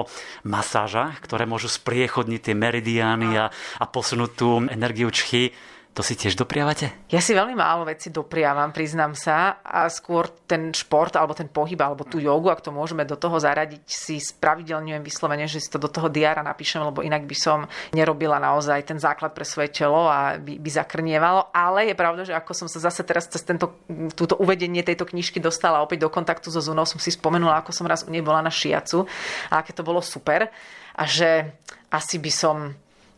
masážach, 0.49 1.21
ktoré 1.21 1.45
môžu 1.45 1.69
spriechodniť 1.69 2.41
tie 2.41 2.55
meridiány 2.57 3.37
a, 3.37 3.53
a 3.53 3.85
posunúť 3.85 4.31
tú 4.33 4.65
energiu 4.65 5.13
čchy 5.13 5.53
To 5.91 6.07
si 6.07 6.15
tiež 6.15 6.39
dopriavate? 6.39 6.95
Ja 7.11 7.19
si 7.19 7.35
veľmi 7.35 7.59
málo 7.59 7.83
veci 7.83 8.15
dopriavam, 8.15 8.71
priznám 8.71 9.19
sa. 9.19 9.59
A 9.67 9.91
skôr 9.91 10.31
ten 10.47 10.71
šport, 10.71 11.19
alebo 11.19 11.35
ten 11.35 11.51
pohyb, 11.51 11.83
alebo 11.83 12.07
tú 12.07 12.23
jogu, 12.23 12.47
ak 12.47 12.63
to 12.63 12.71
môžeme 12.71 13.03
do 13.03 13.19
toho 13.19 13.43
zaradiť, 13.43 13.83
si 13.91 14.23
spravidelňujem 14.23 15.03
vyslovene, 15.03 15.51
že 15.51 15.59
si 15.59 15.67
to 15.67 15.83
do 15.83 15.91
toho 15.91 16.07
diára 16.07 16.47
napíšem, 16.47 16.87
lebo 16.87 17.03
inak 17.03 17.27
by 17.27 17.35
som 17.35 17.67
nerobila 17.91 18.39
naozaj 18.39 18.87
ten 18.87 19.03
základ 19.03 19.35
pre 19.35 19.43
svoje 19.43 19.75
telo 19.75 20.07
a 20.07 20.39
by, 20.39 20.63
by 20.63 20.71
zakrnievalo. 20.71 21.51
Ale 21.51 21.91
je 21.91 21.99
pravda, 21.99 22.23
že 22.23 22.39
ako 22.39 22.55
som 22.55 22.69
sa 22.71 22.79
zase 22.87 23.03
teraz 23.03 23.27
cez 23.27 23.43
tento, 23.43 23.83
túto 24.15 24.39
uvedenie 24.39 24.87
tejto 24.87 25.11
knižky 25.11 25.43
dostala 25.43 25.83
opäť 25.83 26.07
do 26.07 26.09
kontaktu 26.09 26.55
so 26.55 26.63
Zunou, 26.63 26.87
som 26.87 27.03
si 27.03 27.11
spomenula, 27.11 27.67
ako 27.67 27.75
som 27.75 27.91
raz 27.91 28.07
u 28.07 28.15
nej 28.15 28.23
bola 28.23 28.47
na 28.47 28.53
šiacu 28.55 29.11
a 29.51 29.59
aké 29.59 29.75
to 29.75 29.83
bolo 29.83 29.99
super. 29.99 30.55
A 30.95 31.03
že 31.03 31.51
asi 31.91 32.23
by 32.23 32.31
som 32.31 32.57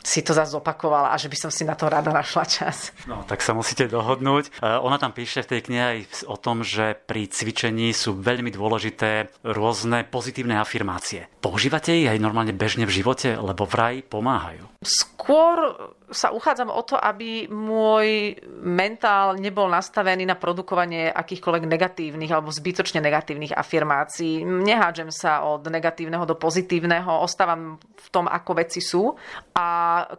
si 0.02 0.20
to 0.26 0.34
zase 0.34 0.52
zopakovala 0.52 1.14
a 1.14 1.16
že 1.16 1.30
by 1.30 1.36
som 1.38 1.50
si 1.54 1.62
na 1.62 1.78
to 1.78 1.86
rada 1.86 2.10
našla 2.10 2.44
čas. 2.44 2.90
No, 3.06 3.22
tak 3.22 3.40
sa 3.40 3.54
musíte 3.54 3.86
dohodnúť. 3.86 4.50
E, 4.50 4.66
ona 4.82 4.98
tam 4.98 5.14
píše 5.14 5.46
v 5.46 5.50
tej 5.56 5.60
knihe 5.70 5.84
aj 5.84 5.98
o 6.26 6.36
tom, 6.36 6.66
že 6.66 6.98
pri 6.98 7.30
cvičení 7.30 7.94
sú 7.94 8.18
veľmi 8.18 8.50
dôležité 8.50 9.30
rôzne 9.46 10.02
pozitívne 10.04 10.58
afirmácie. 10.58 11.30
Používate 11.38 11.94
ich 11.94 12.10
aj 12.10 12.18
normálne 12.18 12.52
bežne 12.52 12.84
v 12.84 12.94
živote, 13.02 13.38
lebo 13.38 13.64
vraj 13.64 14.02
pomáhajú? 14.02 14.66
Skôr 14.82 15.78
sa 16.12 16.30
uchádzam 16.30 16.70
o 16.70 16.82
to, 16.84 16.96
aby 16.96 17.48
môj 17.48 18.36
mentál 18.62 19.36
nebol 19.36 19.66
nastavený 19.68 20.28
na 20.28 20.36
produkovanie 20.36 21.10
akýchkoľvek 21.10 21.64
negatívnych 21.66 22.30
alebo 22.30 22.52
zbytočne 22.52 23.00
negatívnych 23.00 23.56
afirmácií. 23.56 24.44
Nehádžem 24.44 25.10
sa 25.10 25.44
od 25.44 25.66
negatívneho 25.66 26.24
do 26.24 26.36
pozitívneho, 26.38 27.24
ostávam 27.24 27.80
v 27.80 28.08
tom, 28.12 28.28
ako 28.28 28.62
veci 28.62 28.80
sú 28.84 29.12
a 29.56 29.68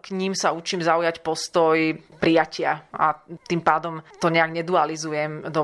k 0.01 0.17
ním 0.17 0.33
sa 0.33 0.51
učím 0.51 0.81
zaujať 0.81 1.21
postoj 1.21 1.77
prijatia 2.17 2.87
a 2.95 3.17
tým 3.47 3.59
pádom 3.59 3.99
to 4.19 4.31
nejak 4.31 4.63
nedualizujem 4.63 5.51
do, 5.51 5.63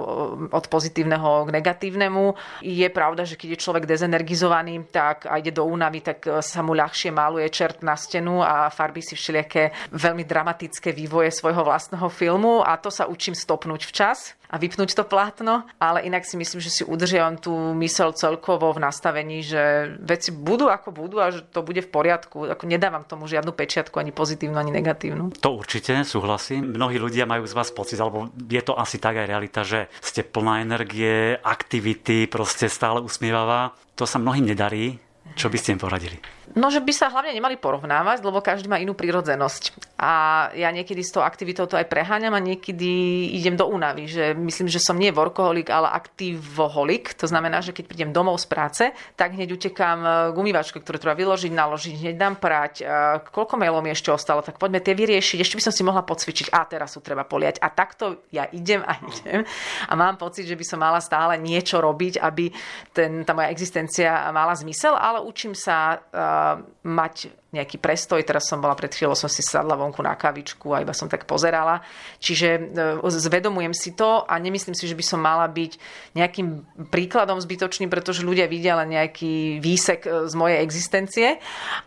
od 0.51 0.65
pozitívneho 0.67 1.47
k 1.47 1.53
negatívnemu. 1.55 2.35
Je 2.65 2.87
pravda, 2.91 3.23
že 3.23 3.39
keď 3.39 3.55
je 3.55 3.63
človek 3.63 3.83
dezenergizovaný 3.87 4.83
tak 4.91 5.25
a 5.25 5.39
ide 5.39 5.55
do 5.55 5.63
únavy, 5.63 6.03
tak 6.03 6.43
sa 6.43 6.59
mu 6.59 6.75
ľahšie 6.75 7.15
maluje 7.15 7.47
čert 7.47 7.79
na 7.81 7.95
stenu 7.95 8.43
a 8.43 8.67
farbí 8.67 8.99
si 8.99 9.15
všelijaké 9.15 9.91
veľmi 9.95 10.18
veľmi 10.19 10.27
dramatické 10.27 10.91
vývoje 10.91 11.31
svojho 11.31 11.63
vlastného 11.63 12.11
filmu 12.11 12.59
a 12.59 12.75
to 12.75 12.91
sa 12.91 13.07
učím 13.07 13.31
stopnúť 13.31 13.87
včas 13.87 14.35
a 14.51 14.59
vypnúť 14.59 14.91
to 14.97 15.07
plátno, 15.07 15.63
ale 15.79 16.03
inak 16.03 16.27
si 16.27 16.35
myslím, 16.35 16.59
že 16.59 16.73
si 16.73 16.83
udržiavam 16.83 17.39
tú 17.39 17.53
mysel 17.79 18.11
celkovo 18.11 18.75
v 18.75 18.83
nastavení, 18.83 19.39
že 19.45 19.95
veci 20.03 20.35
budú 20.35 20.67
ako 20.67 20.91
budú 20.91 21.23
a 21.23 21.31
že 21.31 21.47
to 21.47 21.63
bude 21.63 21.79
v 21.79 21.87
poriadku. 21.87 22.51
Ako 22.51 22.67
nedávam 22.67 23.07
tomu 23.07 23.31
žiadnu 23.31 23.55
pečiatku, 23.55 23.95
ani 23.95 24.11
pozitívnu, 24.11 24.59
ani 24.59 24.75
negatívnu. 24.75 25.39
To 25.39 25.55
určite 25.55 25.95
súhlasím. 26.03 26.75
Mnohí 26.75 26.99
ľudia 26.99 27.29
majú 27.29 27.47
z 27.47 27.55
vás 27.55 27.69
pocit, 27.71 28.01
alebo 28.01 28.27
je 28.35 28.59
to 28.65 28.75
asi 28.75 28.99
tak 28.99 29.21
aj 29.21 29.29
realita, 29.29 29.61
že 29.63 29.87
ste 30.03 30.25
plná 30.25 30.65
energie, 30.65 31.37
aktivity, 31.39 32.27
proste 32.27 32.67
stále 32.67 32.99
usmievavá. 32.99 33.77
To 33.95 34.03
sa 34.03 34.19
mnohým 34.19 34.49
nedarí. 34.49 34.99
Čo 35.37 35.53
by 35.53 35.57
ste 35.61 35.77
im 35.77 35.79
poradili? 35.79 36.17
No, 36.57 36.73
že 36.73 36.81
by 36.81 36.89
sa 36.89 37.13
hlavne 37.13 37.29
nemali 37.29 37.61
porovnávať, 37.61 38.25
lebo 38.25 38.41
každý 38.41 38.65
má 38.65 38.81
inú 38.81 38.97
prírodzenosť. 38.97 39.93
A 40.01 40.47
ja 40.57 40.73
niekedy 40.73 41.05
s 41.05 41.13
tou 41.13 41.21
aktivitou 41.21 41.69
to 41.69 41.77
aj 41.77 41.85
preháňam 41.85 42.33
a 42.33 42.41
niekedy 42.41 42.89
idem 43.37 43.53
do 43.53 43.69
únavy. 43.69 44.09
Že 44.09 44.33
myslím, 44.33 44.65
že 44.65 44.81
som 44.81 44.97
nie 44.97 45.13
workoholik, 45.13 45.69
ale 45.69 45.93
aktivoholik. 45.93 47.13
To 47.21 47.29
znamená, 47.29 47.61
že 47.61 47.75
keď 47.75 47.85
prídem 47.85 48.09
domov 48.09 48.41
z 48.41 48.47
práce, 48.49 48.83
tak 49.13 49.37
hneď 49.37 49.61
utekám 49.61 49.99
e, 50.01 50.09
k 50.33 50.35
umývačke, 50.41 50.81
ktorú 50.81 50.97
treba 50.97 51.13
vyložiť, 51.13 51.51
naložiť, 51.53 51.93
hneď 52.01 52.15
dám 52.17 52.35
prať. 52.41 52.73
E, 52.81 52.83
koľko 53.29 53.53
mailov 53.59 53.85
mi 53.85 53.93
ešte 53.93 54.09
ostalo, 54.09 54.41
tak 54.41 54.57
poďme 54.57 54.81
tie 54.81 54.97
vyriešiť. 54.97 55.37
Ešte 55.45 55.57
by 55.59 55.63
som 55.69 55.73
si 55.75 55.85
mohla 55.85 56.01
podcvičiť. 56.01 56.49
A 56.49 56.65
teraz 56.65 56.97
sú 56.97 57.03
treba 57.05 57.29
poliať. 57.29 57.61
A 57.61 57.69
takto 57.69 58.25
ja 58.33 58.49
idem 58.49 58.81
a 58.81 58.97
idem. 59.21 59.45
A 59.85 59.93
mám 59.93 60.17
pocit, 60.17 60.49
že 60.49 60.57
by 60.57 60.65
som 60.65 60.81
mala 60.81 60.97
stále 60.97 61.37
niečo 61.37 61.77
robiť, 61.77 62.17
aby 62.17 62.49
ten, 62.89 63.21
tá 63.21 63.37
moja 63.37 63.53
existencia 63.53 64.33
mala 64.33 64.57
zmysel, 64.57 64.95
ale 64.95 65.21
učím 65.21 65.51
sa 65.51 65.99
uh, 65.99 66.38
mať 66.83 67.15
nejaký 67.49 67.81
prestoj. 67.81 68.21
Teraz 68.21 68.45
som 68.45 68.61
bola 68.61 68.77
pred 68.77 68.93
chvíľou, 68.93 69.17
som 69.17 69.25
si 69.25 69.41
sadla 69.41 69.73
vonku 69.73 70.05
na 70.05 70.13
kavičku 70.13 70.69
a 70.69 70.85
iba 70.85 70.93
som 70.93 71.09
tak 71.09 71.25
pozerala. 71.25 71.81
Čiže 72.21 72.49
e, 73.01 73.09
zvedomujem 73.09 73.73
si 73.73 73.97
to 73.97 74.21
a 74.21 74.37
nemyslím 74.37 74.77
si, 74.77 74.85
že 74.85 74.93
by 74.93 75.03
som 75.05 75.19
mala 75.19 75.49
byť 75.49 75.71
nejakým 76.13 76.47
príkladom 76.93 77.41
zbytočným, 77.41 77.89
pretože 77.89 78.21
ľudia 78.21 78.45
vidia 78.45 78.77
len 78.77 78.93
nejaký 78.93 79.57
výsek 79.57 80.05
e, 80.05 80.09
z 80.29 80.33
mojej 80.37 80.61
existencie. 80.61 81.27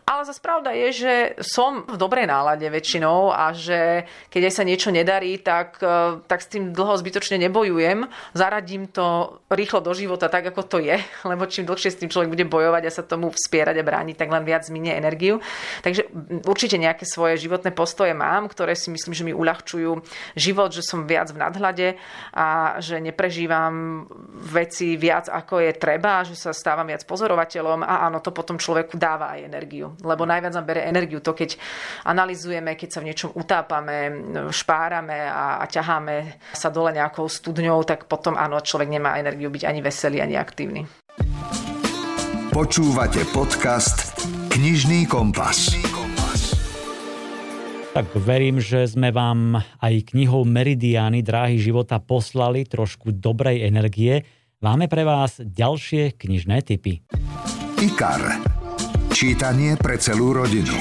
Ale 0.03 0.27
za 0.27 0.35
pravda 0.43 0.75
je, 0.75 0.89
že 0.91 1.13
som 1.39 1.87
v 1.87 1.95
dobrej 1.95 2.27
nálade 2.27 2.67
väčšinou 2.67 3.31
a 3.31 3.55
že 3.55 4.11
keď 4.35 4.51
aj 4.51 4.53
sa 4.59 4.67
niečo 4.67 4.91
nedarí, 4.91 5.39
tak, 5.39 5.79
e, 5.79 6.19
tak 6.27 6.43
s 6.43 6.51
tým 6.51 6.75
dlho 6.75 6.99
zbytočne 6.99 7.39
nebojujem. 7.39 8.11
Zaradím 8.35 8.91
to 8.91 9.39
rýchlo 9.47 9.79
do 9.79 9.95
života 9.95 10.27
tak, 10.27 10.51
ako 10.51 10.67
to 10.67 10.79
je, 10.83 10.99
lebo 11.31 11.47
čím 11.47 11.71
dlhšie 11.71 11.95
s 11.95 12.01
tým 12.03 12.11
človek 12.11 12.35
bude 12.35 12.51
bojovať 12.51 12.83
a 12.83 12.91
sa 12.91 13.07
tomu 13.07 13.31
vspierať 13.31 13.79
a 13.79 13.87
brániť, 13.87 14.19
tak 14.19 14.27
len 14.27 14.43
viac 14.43 14.67
minie 14.67 14.99
energiu. 14.99 15.39
Takže 15.83 16.09
určite 16.47 16.77
nejaké 16.79 17.05
svoje 17.05 17.39
životné 17.41 17.75
postoje 17.75 18.15
mám, 18.15 18.49
ktoré 18.49 18.77
si 18.79 18.93
myslím, 18.93 19.13
že 19.13 19.27
mi 19.27 19.35
uľahčujú 19.35 19.91
život, 20.37 20.71
že 20.71 20.85
som 20.85 21.05
viac 21.05 21.33
v 21.33 21.41
nadhľade 21.43 21.89
a 22.35 22.79
že 22.79 23.03
neprežívam 23.03 24.05
veci 24.33 24.95
viac 24.97 25.29
ako 25.29 25.65
je 25.65 25.73
treba, 25.77 26.23
že 26.23 26.37
sa 26.37 26.53
stávam 26.55 26.87
viac 26.87 27.03
pozorovateľom 27.09 27.83
a 27.83 28.07
áno, 28.07 28.21
to 28.21 28.31
potom 28.31 28.61
človeku 28.61 29.01
dáva 29.01 29.35
aj 29.35 29.49
energiu. 29.49 29.97
Lebo 30.05 30.29
najviac 30.29 30.53
nám 30.53 30.69
bere 30.69 30.87
energiu 30.87 31.25
to, 31.25 31.33
keď 31.33 31.57
analizujeme, 32.05 32.77
keď 32.77 32.89
sa 32.89 33.01
v 33.01 33.09
niečom 33.11 33.31
utápame, 33.35 33.97
špárame 34.53 35.27
a, 35.27 35.63
a 35.63 35.65
ťaháme 35.67 36.41
sa 36.53 36.69
dole 36.69 36.93
nejakou 36.93 37.27
studňou, 37.27 37.83
tak 37.89 38.07
potom 38.07 38.37
áno, 38.37 38.61
človek 38.61 38.89
nemá 38.89 39.17
energiu 39.19 39.49
byť 39.49 39.63
ani 39.65 39.81
veselý, 39.81 40.21
ani 40.21 40.37
aktívny. 40.37 40.85
Počúvate 42.53 43.25
podcast 43.33 44.13
Knižný 44.53 45.09
kompas. 45.09 45.73
Tak 47.97 48.13
verím, 48.21 48.61
že 48.61 48.85
sme 48.85 49.09
vám 49.09 49.57
aj 49.81 50.13
knihou 50.13 50.45
Meridiany 50.45 51.25
dráhy 51.25 51.57
života 51.57 51.97
poslali 51.97 52.69
trošku 52.69 53.17
dobrej 53.17 53.65
energie. 53.65 54.29
Máme 54.61 54.93
pre 54.93 55.09
vás 55.09 55.41
ďalšie 55.41 56.21
knižné 56.21 56.69
typy. 56.69 57.01
IKAR. 57.81 58.45
Čítanie 59.17 59.81
pre 59.81 59.97
celú 59.97 60.37
rodinu. 60.37 60.77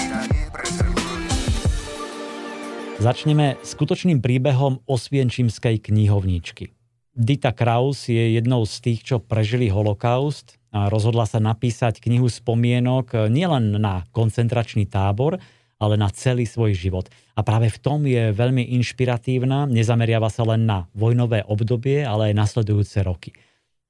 Začneme 3.00 3.56
skutočným 3.64 4.20
príbehom 4.20 4.84
osvienčimskej 4.84 5.80
knihovníčky. 5.80 6.76
Dita 7.16 7.56
Kraus 7.56 8.12
je 8.12 8.36
jednou 8.36 8.68
z 8.68 8.76
tých, 8.84 9.00
čo 9.08 9.24
prežili 9.24 9.72
holokaust 9.72 10.60
rozhodla 10.72 11.28
sa 11.28 11.44
napísať 11.44 12.00
knihu 12.00 12.32
spomienok 12.32 13.06
e, 13.12 13.18
nielen 13.28 13.76
na 13.76 14.08
koncentračný 14.16 14.88
tábor, 14.88 15.38
ale 15.82 15.98
na 15.98 16.08
celý 16.14 16.48
svoj 16.48 16.78
život. 16.78 17.10
A 17.36 17.42
práve 17.42 17.68
v 17.74 17.82
tom 17.82 18.06
je 18.06 18.32
veľmi 18.32 18.72
inšpiratívna, 18.80 19.68
nezameriava 19.68 20.30
sa 20.30 20.46
len 20.48 20.64
na 20.64 20.88
vojnové 20.96 21.44
obdobie, 21.44 22.06
ale 22.06 22.32
aj 22.32 22.38
nasledujúce 22.38 23.02
roky. 23.02 23.34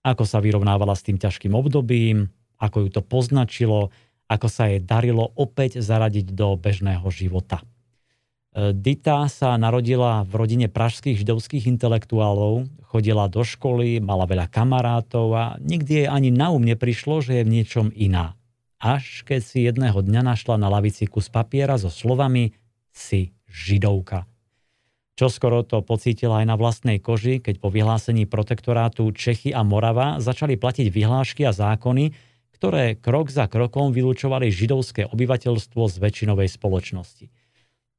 Ako 0.02 0.26
sa 0.26 0.42
vyrovnávala 0.42 0.98
s 0.98 1.06
tým 1.06 1.22
ťažkým 1.22 1.54
obdobím, 1.54 2.32
ako 2.58 2.88
ju 2.88 2.90
to 2.90 3.02
poznačilo, 3.06 3.94
ako 4.32 4.48
sa 4.48 4.72
jej 4.72 4.80
darilo 4.80 5.36
opäť 5.36 5.84
zaradiť 5.84 6.32
do 6.32 6.56
bežného 6.56 7.06
života. 7.12 7.62
Dita 8.52 9.32
sa 9.32 9.56
narodila 9.56 10.28
v 10.28 10.36
rodine 10.36 10.68
pražských 10.68 11.24
židovských 11.24 11.72
intelektuálov, 11.72 12.68
chodila 12.92 13.32
do 13.32 13.48
školy, 13.48 14.04
mala 14.04 14.28
veľa 14.28 14.52
kamarátov 14.52 15.32
a 15.32 15.44
nikdy 15.64 16.04
jej 16.04 16.08
ani 16.12 16.36
na 16.36 16.52
um 16.52 16.60
neprišlo, 16.60 17.24
že 17.24 17.40
je 17.40 17.48
v 17.48 17.54
niečom 17.60 17.88
iná. 17.96 18.36
Až 18.76 19.24
keď 19.24 19.40
si 19.40 19.64
jedného 19.64 20.04
dňa 20.04 20.36
našla 20.36 20.60
na 20.60 20.68
lavici 20.68 21.08
kus 21.08 21.32
papiera 21.32 21.80
so 21.80 21.88
slovami 21.88 22.52
si 22.92 23.32
židovka. 23.48 24.28
Čoskoro 25.16 25.64
to 25.64 25.80
pocítila 25.80 26.44
aj 26.44 26.52
na 26.52 26.60
vlastnej 26.60 27.00
koži, 27.00 27.40
keď 27.40 27.56
po 27.56 27.72
vyhlásení 27.72 28.28
protektorátu 28.28 29.16
Čechy 29.16 29.56
a 29.56 29.64
Morava 29.64 30.20
začali 30.20 30.60
platiť 30.60 30.92
vyhlášky 30.92 31.48
a 31.48 31.56
zákony, 31.56 32.12
ktoré 32.60 33.00
krok 33.00 33.32
za 33.32 33.48
krokom 33.48 33.96
vylúčovali 33.96 34.52
židovské 34.52 35.08
obyvateľstvo 35.08 35.82
z 35.88 35.96
väčšinovej 36.04 36.50
spoločnosti. 36.52 37.32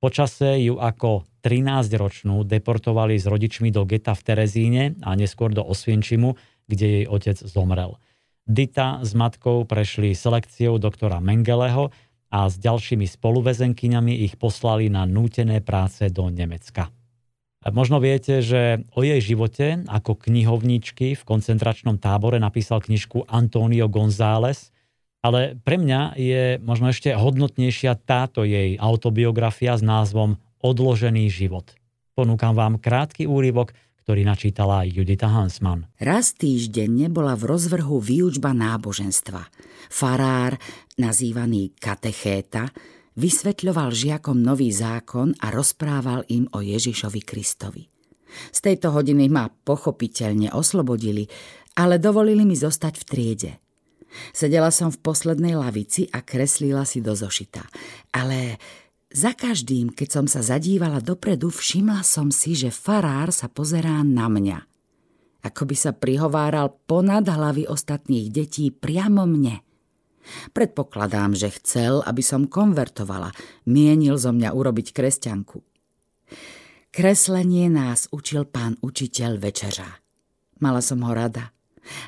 Počase 0.02 0.58
ju 0.66 0.82
ako 0.82 1.22
13-ročnú 1.46 2.42
deportovali 2.42 3.22
s 3.22 3.30
rodičmi 3.30 3.70
do 3.70 3.86
geta 3.86 4.18
v 4.18 4.22
Terezíne 4.26 4.98
a 5.06 5.14
neskôr 5.14 5.54
do 5.54 5.62
Osvienčimu, 5.62 6.34
kde 6.66 6.86
jej 6.90 7.06
otec 7.06 7.38
zomrel. 7.38 8.02
Dita 8.42 8.98
s 9.06 9.14
matkou 9.14 9.62
prešli 9.62 10.18
selekciou 10.18 10.82
doktora 10.82 11.22
Mengeleho 11.22 11.94
a 12.34 12.50
s 12.50 12.58
ďalšími 12.58 13.06
spoluvezenkyňami 13.06 14.26
ich 14.26 14.34
poslali 14.34 14.90
na 14.90 15.06
nútené 15.06 15.62
práce 15.62 16.10
do 16.10 16.26
Nemecka. 16.34 16.90
Možno 17.70 18.02
viete, 18.02 18.42
že 18.42 18.82
o 18.98 19.06
jej 19.06 19.22
živote 19.22 19.86
ako 19.86 20.18
knihovničky 20.18 21.14
v 21.14 21.22
koncentračnom 21.22 22.02
tábore 22.02 22.42
napísal 22.42 22.82
knižku 22.82 23.30
Antonio 23.30 23.86
González, 23.86 24.71
ale 25.22 25.54
pre 25.62 25.78
mňa 25.78 26.18
je 26.18 26.42
možno 26.58 26.90
ešte 26.90 27.14
hodnotnejšia 27.14 27.94
táto 28.02 28.42
jej 28.42 28.74
autobiografia 28.76 29.78
s 29.78 29.82
názvom 29.86 30.36
Odložený 30.58 31.30
život. 31.30 31.74
Ponúkam 32.12 32.52
vám 32.52 32.82
krátky 32.82 33.24
úryvok, 33.30 33.72
ktorý 34.02 34.26
načítala 34.26 34.82
Judita 34.82 35.30
Hansman. 35.30 35.86
Raz 36.02 36.34
týždenne 36.34 37.06
bola 37.06 37.38
v 37.38 37.54
rozvrhu 37.54 38.02
výučba 38.02 38.50
náboženstva. 38.50 39.46
Farár, 39.86 40.58
nazývaný 40.98 41.78
katechéta, 41.78 42.66
vysvetľoval 43.14 43.94
žiakom 43.94 44.42
nový 44.42 44.74
zákon 44.74 45.38
a 45.38 45.54
rozprával 45.54 46.26
im 46.34 46.50
o 46.50 46.58
Ježišovi 46.58 47.22
Kristovi. 47.22 47.86
Z 48.50 48.58
tejto 48.58 48.90
hodiny 48.90 49.30
ma 49.30 49.46
pochopiteľne 49.46 50.50
oslobodili, 50.50 51.28
ale 51.78 52.02
dovolili 52.02 52.42
mi 52.42 52.58
zostať 52.58 52.94
v 52.98 53.04
triede. 53.06 53.61
Sedela 54.36 54.68
som 54.68 54.92
v 54.92 55.00
poslednej 55.00 55.56
lavici 55.56 56.08
a 56.12 56.20
kreslila 56.20 56.84
si 56.84 57.00
do 57.00 57.16
zošita. 57.16 57.64
Ale 58.12 58.60
za 59.12 59.36
každým, 59.36 59.92
keď 59.92 60.08
som 60.08 60.26
sa 60.28 60.40
zadívala 60.40 61.04
dopredu, 61.04 61.52
všimla 61.52 62.00
som 62.00 62.32
si, 62.32 62.56
že 62.56 62.72
farár 62.72 63.28
sa 63.28 63.48
pozerá 63.52 64.00
na 64.00 64.28
mňa. 64.28 64.58
Ako 65.42 65.68
by 65.68 65.76
sa 65.76 65.92
prihováral 65.92 66.72
ponad 66.86 67.26
hlavy 67.26 67.66
ostatných 67.66 68.30
detí 68.30 68.70
priamo 68.70 69.26
mne. 69.26 69.60
Predpokladám, 70.54 71.34
že 71.34 71.50
chcel, 71.58 72.00
aby 72.06 72.22
som 72.22 72.46
konvertovala. 72.46 73.34
Mienil 73.66 74.16
zo 74.16 74.30
mňa 74.30 74.54
urobiť 74.54 74.94
kresťanku. 74.94 75.58
Kreslenie 76.92 77.72
nás 77.72 78.06
učil 78.14 78.46
pán 78.46 78.78
učiteľ 78.84 79.40
večera. 79.40 79.88
Mala 80.62 80.78
som 80.78 81.02
ho 81.02 81.12
rada. 81.12 81.50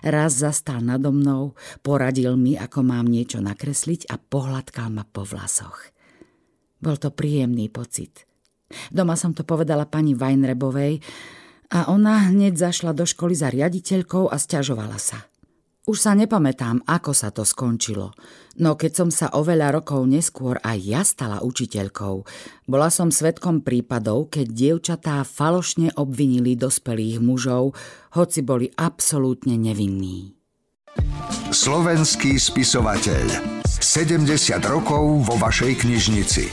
Raz 0.07 0.39
zastal 0.39 0.81
nado 0.81 1.11
mnou, 1.11 1.59
poradil 1.83 2.39
mi, 2.39 2.55
ako 2.55 2.87
mám 2.87 3.11
niečo 3.11 3.43
nakresliť 3.43 4.09
a 4.11 4.19
pohľadkal 4.21 4.89
ma 4.93 5.05
po 5.05 5.27
vlasoch. 5.27 5.91
Bol 6.79 7.01
to 7.01 7.11
príjemný 7.11 7.73
pocit. 7.73 8.29
Doma 8.91 9.15
som 9.15 9.33
to 9.33 9.47
povedala 9.47 9.89
pani 9.89 10.13
Weinrebovej 10.13 11.01
a 11.73 11.91
ona 11.91 12.31
hneď 12.31 12.59
zašla 12.59 12.93
do 12.93 13.09
školy 13.09 13.35
za 13.35 13.49
riaditeľkou 13.51 14.31
a 14.31 14.37
stiažovala 14.37 14.99
sa. 15.01 15.27
Už 15.85 16.01
sa 16.01 16.17
nepamätám, 16.17 16.81
ako 16.89 17.13
sa 17.13 17.29
to 17.29 17.45
skončilo, 17.45 18.17
no 18.57 18.73
keď 18.73 19.05
som 19.05 19.09
sa 19.13 19.29
oveľa 19.37 19.69
rokov 19.69 20.09
neskôr 20.09 20.57
aj 20.65 20.79
ja 20.81 21.05
stala 21.05 21.45
učiteľkou, 21.45 22.25
bola 22.65 22.89
som 22.89 23.13
svetkom 23.13 23.61
prípadov, 23.61 24.33
keď 24.33 24.47
dievčatá 24.49 25.21
falošne 25.29 25.93
obvinili 26.01 26.57
dospelých 26.57 27.21
mužov, 27.21 27.77
hoci 28.17 28.41
boli 28.41 28.73
absolútne 28.73 29.61
nevinní. 29.61 30.33
Slovenský 31.53 32.41
spisovateľ. 32.41 33.61
70 33.69 34.25
rokov 34.65 35.29
vo 35.29 35.37
vašej 35.37 35.85
knižnici. 35.85 36.49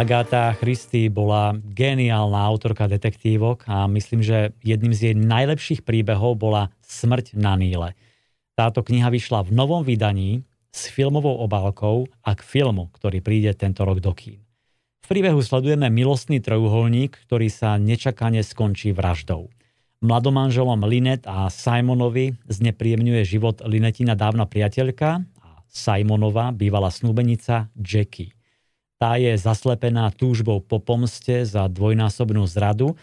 Agáta 0.00 0.56
Christy 0.56 1.12
bola 1.12 1.52
geniálna 1.56 2.40
autorka 2.40 2.88
detektívok 2.88 3.68
a 3.68 3.84
myslím, 3.92 4.24
že 4.24 4.56
jedným 4.64 4.96
z 4.96 5.12
jej 5.12 5.16
najlepších 5.16 5.84
príbehov 5.84 6.40
bola 6.40 6.72
Smrť 6.80 7.36
na 7.36 7.60
Níle. 7.60 7.92
Táto 8.56 8.80
kniha 8.80 9.12
vyšla 9.12 9.44
v 9.44 9.52
novom 9.52 9.84
vydaní 9.84 10.40
s 10.72 10.88
filmovou 10.88 11.44
obálkou 11.44 12.08
a 12.24 12.32
k 12.32 12.40
filmu, 12.40 12.88
ktorý 12.96 13.20
príde 13.20 13.52
tento 13.52 13.84
rok 13.84 14.00
do 14.00 14.16
kín. 14.16 14.40
V 15.04 15.12
príbehu 15.12 15.44
sledujeme 15.44 15.92
milostný 15.92 16.40
trojuholník, 16.40 17.20
ktorý 17.28 17.52
sa 17.52 17.76
nečakane 17.76 18.40
skončí 18.40 18.96
vraždou. 18.96 19.52
Mladomanželom 20.00 20.82
Linet 20.88 21.28
a 21.28 21.52
Simonovi 21.52 22.32
znepríjemňuje 22.48 23.22
život 23.28 23.60
Linetina 23.64 24.16
dávna 24.16 24.48
priateľka 24.48 25.20
a 25.20 25.48
Simonová 25.68 26.48
bývala 26.50 26.88
snúbenica 26.88 27.68
Jackie. 27.76 28.32
Tá 28.96 29.20
je 29.20 29.36
zaslepená 29.36 30.08
túžbou 30.16 30.64
po 30.64 30.80
pomste 30.80 31.44
za 31.44 31.68
dvojnásobnú 31.68 32.48
zradu, 32.48 32.96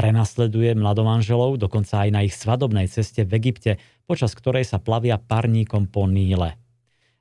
prenasleduje 0.00 0.72
mladomanželov 0.80 1.60
dokonca 1.60 2.08
aj 2.08 2.08
na 2.08 2.24
ich 2.24 2.32
svadobnej 2.32 2.88
ceste 2.88 3.28
v 3.28 3.36
Egypte, 3.36 3.76
počas 4.08 4.32
ktorej 4.32 4.64
sa 4.64 4.80
plavia 4.80 5.20
parníkom 5.20 5.92
po 5.92 6.08
Níle. 6.08 6.56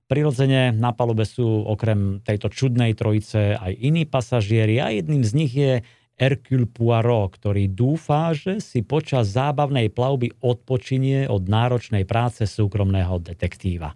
Prirodzene 0.07 0.71
na 0.71 0.95
palube 0.95 1.27
sú 1.27 1.43
okrem 1.67 2.23
tejto 2.23 2.47
čudnej 2.47 2.95
trojice 2.95 3.59
aj 3.59 3.75
iní 3.83 4.07
pasažieri 4.07 4.79
a 4.79 4.95
jedným 4.95 5.27
z 5.27 5.31
nich 5.35 5.51
je 5.51 5.83
Hercule 6.15 6.71
Poirot, 6.71 7.35
ktorý 7.35 7.67
dúfa, 7.67 8.31
že 8.31 8.63
si 8.63 8.79
počas 8.79 9.27
zábavnej 9.35 9.91
plavby 9.91 10.39
odpočinie 10.39 11.27
od 11.27 11.51
náročnej 11.51 12.07
práce 12.07 12.47
súkromného 12.47 13.19
detektíva. 13.19 13.91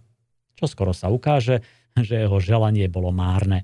Čo 0.59 0.67
skoro 0.67 0.91
sa 0.91 1.07
ukáže, 1.07 1.63
že 1.95 2.27
jeho 2.27 2.37
želanie 2.43 2.91
bolo 2.91 3.15
márne. 3.15 3.63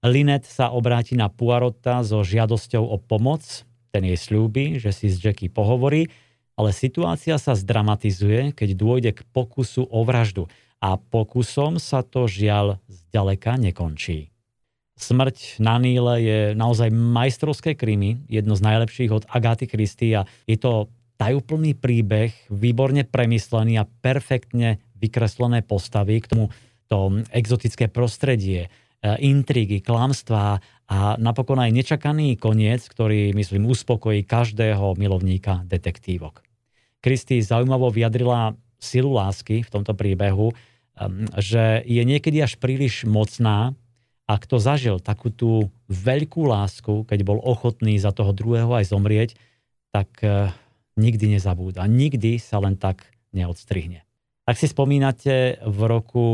Linet 0.00 0.48
sa 0.48 0.72
obráti 0.72 1.20
na 1.20 1.28
Puarota 1.28 2.00
so 2.00 2.24
žiadosťou 2.24 2.84
o 2.84 2.96
pomoc. 2.96 3.68
Ten 3.94 4.02
jej 4.02 4.18
slúbi, 4.18 4.82
že 4.82 4.90
si 4.90 5.06
s 5.06 5.22
Jackie 5.22 5.46
pohovorí, 5.46 6.10
ale 6.58 6.74
situácia 6.74 7.38
sa 7.38 7.54
zdramatizuje, 7.54 8.50
keď 8.50 8.68
dôjde 8.74 9.10
k 9.14 9.20
pokusu 9.30 9.86
o 9.86 10.02
vraždu 10.02 10.50
a 10.82 10.98
pokusom 10.98 11.78
sa 11.78 12.02
to 12.02 12.26
žiaľ 12.26 12.82
zďaleka 12.90 13.54
nekončí. 13.54 14.34
Smrť 14.98 15.62
na 15.62 15.78
Níle 15.78 16.14
je 16.22 16.38
naozaj 16.58 16.90
majstrovské 16.90 17.78
krimi, 17.78 18.26
jedno 18.26 18.58
z 18.58 18.66
najlepších 18.66 19.10
od 19.14 19.24
Agáty 19.30 19.70
Christy 19.70 20.10
a 20.18 20.26
je 20.50 20.58
to 20.58 20.90
tajúplný 21.14 21.78
príbeh, 21.78 22.34
výborne 22.50 23.06
premyslený 23.06 23.78
a 23.78 23.86
perfektne 23.86 24.82
vykreslené 24.98 25.62
postavy, 25.62 26.18
k 26.18 26.30
tomu 26.34 26.44
to 26.90 27.22
exotické 27.30 27.86
prostredie, 27.86 28.70
E, 29.04 29.20
intrigy, 29.20 29.84
klamstvá 29.84 30.64
a 30.84 31.16
napokon 31.16 31.56
aj 31.60 31.72
nečakaný 31.72 32.36
koniec, 32.36 32.84
ktorý, 32.84 33.32
myslím, 33.32 33.68
uspokojí 33.72 34.24
každého 34.28 34.96
milovníka 35.00 35.64
detektívok. 35.64 36.44
Kristy 37.00 37.40
zaujímavo 37.40 37.88
vyjadrila 37.88 38.56
silu 38.76 39.16
lásky 39.16 39.64
v 39.64 39.72
tomto 39.72 39.96
príbehu, 39.96 40.52
že 41.40 41.82
je 41.88 42.02
niekedy 42.04 42.44
až 42.44 42.60
príliš 42.60 43.08
mocná 43.08 43.72
a 44.24 44.34
kto 44.40 44.56
zažil 44.56 44.96
takú 45.00 45.28
tú 45.28 45.68
veľkú 45.92 46.48
lásku, 46.48 47.04
keď 47.04 47.20
bol 47.28 47.40
ochotný 47.44 48.00
za 48.00 48.12
toho 48.12 48.32
druhého 48.32 48.72
aj 48.72 48.88
zomrieť, 48.88 49.30
tak 49.92 50.08
e, 50.24 50.48
nikdy 50.96 51.36
nezabúda. 51.36 51.84
Nikdy 51.84 52.40
sa 52.40 52.56
len 52.62 52.80
tak 52.80 53.04
neodstrihne. 53.36 54.00
Ak 54.44 54.60
si 54.60 54.68
spomínate, 54.68 55.56
v 55.64 55.78
roku 55.88 56.26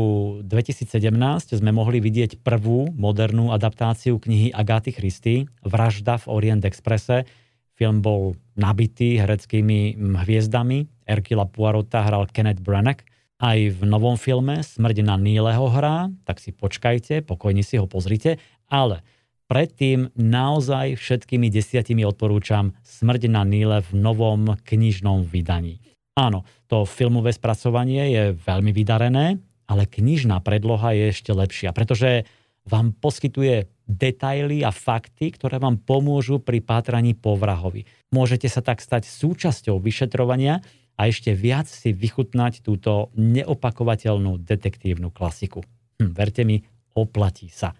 2017 0.43 1.15
sme 1.55 1.71
mohli 1.71 2.03
vidieť 2.03 2.43
prvú 2.43 2.91
modernú 2.91 3.55
adaptáciu 3.55 4.19
knihy 4.19 4.51
Agáty 4.51 4.91
Christy 4.91 5.47
Vražda 5.63 6.19
v 6.19 6.25
Orient 6.27 6.59
Expresse. 6.67 7.23
Film 7.71 8.03
bol 8.03 8.35
nabitý 8.59 9.15
hereckými 9.15 9.95
hviezdami. 9.95 11.07
Erkila 11.07 11.47
Poirota 11.47 12.03
hral 12.03 12.27
Kenneth 12.27 12.59
Branagh. 12.59 12.99
Aj 13.39 13.55
v 13.55 13.79
novom 13.87 14.19
filme 14.19 14.59
Smrť 14.59 15.07
na 15.07 15.15
Níle 15.15 15.55
ho 15.55 15.71
hrá, 15.71 16.11
tak 16.27 16.43
si 16.43 16.51
počkajte, 16.51 17.23
pokojne 17.23 17.63
si 17.63 17.79
ho 17.79 17.87
pozrite. 17.87 18.43
Ale 18.67 19.07
predtým 19.47 20.11
naozaj 20.19 20.99
všetkými 20.99 21.47
desiatimi 21.47 22.03
odporúčam 22.03 22.75
Smrť 22.83 23.31
na 23.31 23.47
Níle 23.47 23.79
v 23.87 23.91
novom 23.95 24.59
knižnom 24.67 25.23
vydaní. 25.23 25.79
Áno, 26.19 26.43
to 26.67 26.83
filmové 26.83 27.31
spracovanie 27.31 28.11
je 28.11 28.23
veľmi 28.35 28.75
vydarené, 28.75 29.39
ale 29.71 29.83
knižná 29.87 30.43
predloha 30.43 30.91
je 30.91 31.15
ešte 31.15 31.31
lepšia, 31.31 31.71
pretože 31.71 32.27
vám 32.67 32.93
poskytuje 32.93 33.71
detaily 33.87 34.61
a 34.61 34.69
fakty, 34.75 35.33
ktoré 35.33 35.57
vám 35.57 35.79
pomôžu 35.81 36.43
pri 36.43 36.61
pátraní 36.61 37.15
po 37.17 37.39
vrahovi. 37.39 37.87
Môžete 38.11 38.51
sa 38.51 38.61
tak 38.61 38.83
stať 38.83 39.07
súčasťou 39.07 39.79
vyšetrovania 39.79 40.61
a 40.99 41.07
ešte 41.07 41.31
viac 41.33 41.65
si 41.65 41.95
vychutnať 41.95 42.61
túto 42.61 43.09
neopakovateľnú 43.17 44.37
detektívnu 44.43 45.09
klasiku. 45.09 45.63
Hm, 45.97 46.11
verte 46.13 46.43
mi, 46.45 46.61
oplatí 46.93 47.49
sa. 47.49 47.73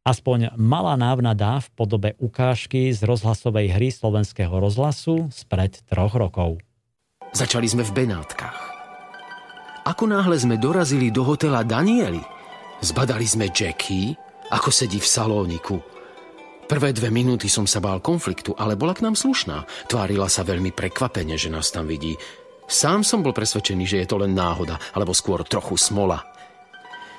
Aspoň 0.00 0.56
malá 0.56 0.96
návnada 0.96 1.60
v 1.60 1.68
podobe 1.76 2.10
ukážky 2.18 2.88
z 2.90 3.04
rozhlasovej 3.04 3.76
hry 3.76 3.92
slovenského 3.92 4.52
rozhlasu 4.52 5.28
spred 5.28 5.76
troch 5.86 6.16
rokov. 6.16 6.58
Začali 7.30 7.70
sme 7.70 7.86
v 7.86 7.94
Benátkach. 7.94 8.58
Ako 9.86 10.10
náhle 10.10 10.34
sme 10.34 10.58
dorazili 10.58 11.14
do 11.14 11.22
hotela 11.22 11.62
Danieli, 11.62 12.20
zbadali 12.82 13.22
sme 13.22 13.54
Jackie, 13.54 14.18
ako 14.50 14.68
sedí 14.74 14.98
v 14.98 15.06
salóniku. 15.06 15.78
Prvé 16.66 16.90
dve 16.90 17.10
minúty 17.10 17.46
som 17.46 17.70
sa 17.70 17.78
bál 17.78 18.02
konfliktu, 18.02 18.54
ale 18.58 18.74
bola 18.74 18.94
k 18.94 19.06
nám 19.06 19.14
slušná. 19.14 19.62
Tvárila 19.86 20.26
sa 20.26 20.42
veľmi 20.42 20.74
prekvapene, 20.74 21.38
že 21.38 21.50
nás 21.50 21.70
tam 21.70 21.86
vidí. 21.86 22.18
Sám 22.66 23.06
som 23.06 23.22
bol 23.22 23.34
presvedčený, 23.34 23.84
že 23.86 23.98
je 24.02 24.06
to 24.10 24.18
len 24.18 24.34
náhoda, 24.34 24.78
alebo 24.94 25.14
skôr 25.14 25.42
trochu 25.46 25.78
smola. 25.78 26.22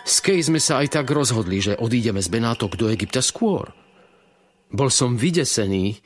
S 0.03 0.19
Kej 0.19 0.51
sme 0.51 0.59
sa 0.59 0.83
aj 0.83 1.01
tak 1.01 1.07
rozhodli, 1.11 1.63
že 1.63 1.79
odídeme 1.79 2.19
z 2.19 2.27
Benátok 2.31 2.75
do 2.75 2.91
Egypta 2.91 3.23
skôr. 3.23 3.71
Bol 4.71 4.91
som 4.91 5.15
vydesený, 5.19 5.99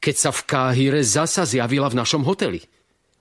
keď 0.00 0.14
sa 0.16 0.30
v 0.32 0.44
Káhire 0.44 1.00
zasa 1.04 1.48
zjavila 1.48 1.88
v 1.88 2.04
našom 2.04 2.20
hoteli– 2.20 2.60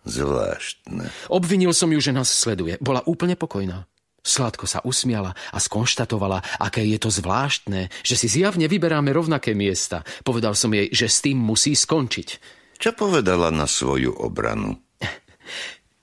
Zvláštne. 0.05 1.09
Obvinil 1.33 1.73
som 1.73 1.89
ju, 1.89 1.97
že 1.97 2.13
nás 2.13 2.29
sleduje. 2.29 2.77
Bola 2.77 3.01
úplne 3.09 3.33
pokojná. 3.33 3.89
Sladko 4.25 4.65
sa 4.65 4.81
usmiala 4.81 5.37
a 5.53 5.57
skonštatovala, 5.61 6.41
aké 6.57 6.81
je 6.81 6.97
to 6.97 7.13
zvláštne, 7.13 7.93
že 8.01 8.17
si 8.17 8.25
zjavne 8.25 8.65
vyberáme 8.65 9.13
rovnaké 9.13 9.53
miesta. 9.53 10.01
Povedal 10.25 10.57
som 10.57 10.73
jej, 10.73 10.89
že 10.89 11.05
s 11.05 11.21
tým 11.21 11.37
musí 11.37 11.77
skončiť. 11.77 12.41
Čo 12.81 12.97
povedala 12.97 13.53
na 13.53 13.69
svoju 13.69 14.17
obranu? 14.17 14.81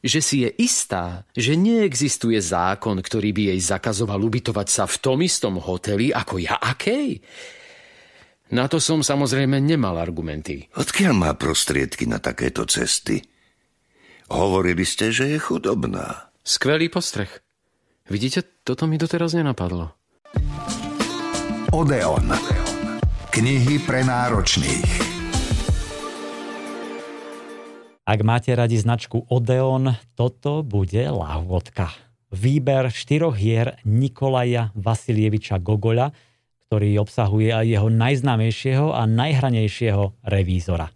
Že 0.02 0.18
si 0.18 0.36
je 0.42 0.50
istá, 0.58 1.30
že 1.30 1.54
neexistuje 1.54 2.34
zákon, 2.42 2.98
ktorý 2.98 3.30
by 3.30 3.42
jej 3.54 3.60
zakazoval 3.62 4.18
ubytovať 4.18 4.66
sa 4.66 4.84
v 4.90 4.98
tom 4.98 5.22
istom 5.22 5.62
hoteli 5.62 6.10
ako 6.10 6.42
ja 6.42 6.58
akej. 6.58 7.22
Na 8.50 8.66
to 8.66 8.82
som 8.82 8.98
samozrejme 8.98 9.62
nemal 9.62 9.94
argumenty. 9.94 10.66
Odkiaľ 10.74 11.14
má 11.14 11.30
prostriedky 11.38 12.10
na 12.10 12.18
takéto 12.18 12.66
cesty? 12.66 13.22
Hovorili 14.32 14.88
ste, 14.88 15.12
že 15.12 15.28
je 15.28 15.36
chudobná. 15.36 16.32
Skvelý 16.40 16.88
postreh. 16.88 17.28
Vidíte, 18.08 18.64
toto 18.64 18.88
mi 18.88 18.96
doteraz 18.96 19.36
nenapadlo. 19.36 19.92
Odeon. 21.68 22.32
Knihy 23.28 23.76
pre 23.84 24.00
náročných. 24.00 24.88
Ak 28.08 28.20
máte 28.24 28.56
radi 28.56 28.80
značku 28.80 29.28
Odeon, 29.28 30.00
toto 30.16 30.64
bude 30.64 31.04
lahvodka. 31.12 31.92
Výber 32.32 32.88
štyroch 32.88 33.36
hier 33.36 33.76
Nikolaja 33.84 34.72
Vasilieviča 34.72 35.60
Gogoľa, 35.60 36.08
ktorý 36.72 37.04
obsahuje 37.04 37.52
aj 37.52 37.66
jeho 37.68 37.92
najznámejšieho 37.92 38.96
a 38.96 39.04
najhranejšieho 39.04 40.24
revízora. 40.24 40.88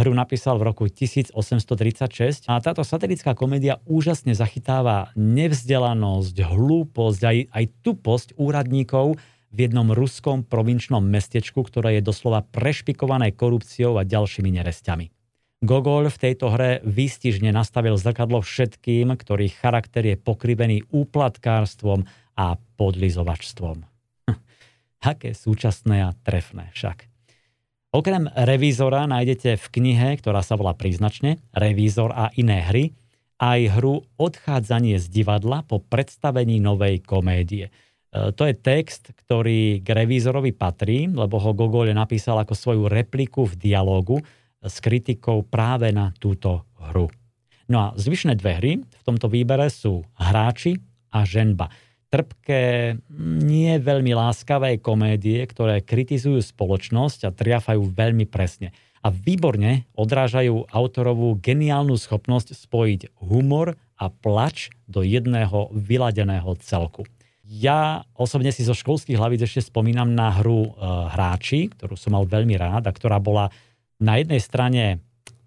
Hru 0.00 0.16
napísal 0.16 0.56
v 0.56 0.72
roku 0.72 0.88
1836 0.88 2.48
a 2.48 2.56
táto 2.64 2.80
satelická 2.80 3.36
komédia 3.36 3.84
úžasne 3.84 4.32
zachytáva 4.32 5.12
nevzdelanosť, 5.12 6.40
hlúposť, 6.40 7.20
aj, 7.20 7.36
aj 7.52 7.64
tuposť 7.84 8.28
úradníkov 8.40 9.20
v 9.52 9.58
jednom 9.60 9.92
ruskom 9.92 10.40
provinčnom 10.40 11.04
mestečku, 11.04 11.60
ktoré 11.60 12.00
je 12.00 12.08
doslova 12.08 12.40
prešpikované 12.48 13.36
korupciou 13.36 14.00
a 14.00 14.08
ďalšími 14.08 14.48
neresťami. 14.48 15.12
Gogol 15.60 16.08
v 16.08 16.16
tejto 16.16 16.48
hre 16.48 16.80
výstižne 16.80 17.52
nastavil 17.52 18.00
zrkadlo 18.00 18.40
všetkým, 18.40 19.12
ktorých 19.12 19.60
charakter 19.60 20.08
je 20.08 20.16
pokrivený 20.16 20.88
úplatkárstvom 20.88 22.08
a 22.40 22.56
podlizovačstvom. 22.80 23.84
Aké 25.12 25.36
súčasné 25.36 26.08
a 26.08 26.16
trefné 26.24 26.72
však. 26.72 27.09
Okrem 27.90 28.30
revízora 28.30 29.02
nájdete 29.10 29.58
v 29.58 29.66
knihe, 29.66 30.14
ktorá 30.22 30.46
sa 30.46 30.54
volá 30.54 30.78
príznačne 30.78 31.42
Revízor 31.50 32.14
a 32.14 32.30
iné 32.38 32.62
hry, 32.62 32.94
aj 33.42 33.74
hru 33.74 34.06
Odchádzanie 34.14 34.94
z 35.02 35.10
divadla 35.10 35.66
po 35.66 35.82
predstavení 35.82 36.62
novej 36.62 37.02
komédie. 37.02 37.66
E, 37.66 37.70
to 38.30 38.46
je 38.46 38.54
text, 38.54 39.10
ktorý 39.26 39.82
k 39.82 39.88
revízorovi 39.90 40.54
patrí, 40.54 41.10
lebo 41.10 41.42
ho 41.42 41.50
Gogol 41.50 41.90
napísal 41.90 42.38
ako 42.38 42.54
svoju 42.54 42.86
repliku 42.86 43.50
v 43.50 43.58
dialogu 43.58 44.22
s 44.62 44.78
kritikou 44.78 45.42
práve 45.42 45.90
na 45.90 46.14
túto 46.14 46.70
hru. 46.94 47.10
No 47.66 47.90
a 47.90 47.98
zvyšné 47.98 48.38
dve 48.38 48.52
hry 48.54 48.72
v 48.86 49.02
tomto 49.02 49.26
výbere 49.26 49.66
sú 49.66 50.06
Hráči 50.14 50.78
a 51.10 51.26
Ženba 51.26 51.89
trpké, 52.10 52.98
nie 53.46 53.72
veľmi 53.78 54.12
láskavé 54.12 54.82
komédie, 54.82 55.46
ktoré 55.46 55.78
kritizujú 55.80 56.42
spoločnosť 56.42 57.30
a 57.30 57.34
triafajú 57.34 57.86
veľmi 57.86 58.26
presne. 58.26 58.74
A 59.00 59.08
výborne 59.08 59.88
odrážajú 59.96 60.68
autorovú 60.68 61.38
geniálnu 61.40 61.96
schopnosť 61.96 62.52
spojiť 62.52 63.00
humor 63.24 63.78
a 63.96 64.06
plač 64.12 64.68
do 64.84 65.00
jedného 65.00 65.72
vyladeného 65.72 66.52
celku. 66.60 67.08
Ja 67.50 68.06
osobne 68.14 68.54
si 68.54 68.62
zo 68.62 68.76
školských 68.76 69.18
hlavíc 69.18 69.42
ešte 69.42 69.72
spomínam 69.72 70.12
na 70.14 70.30
hru 70.38 70.70
e, 70.70 70.70
Hráči, 71.16 71.72
ktorú 71.74 71.98
som 71.98 72.14
mal 72.14 72.22
veľmi 72.28 72.54
rád 72.54 72.86
a 72.86 72.94
ktorá 72.94 73.18
bola 73.18 73.50
na 73.98 74.22
jednej 74.22 74.38
strane 74.38 74.82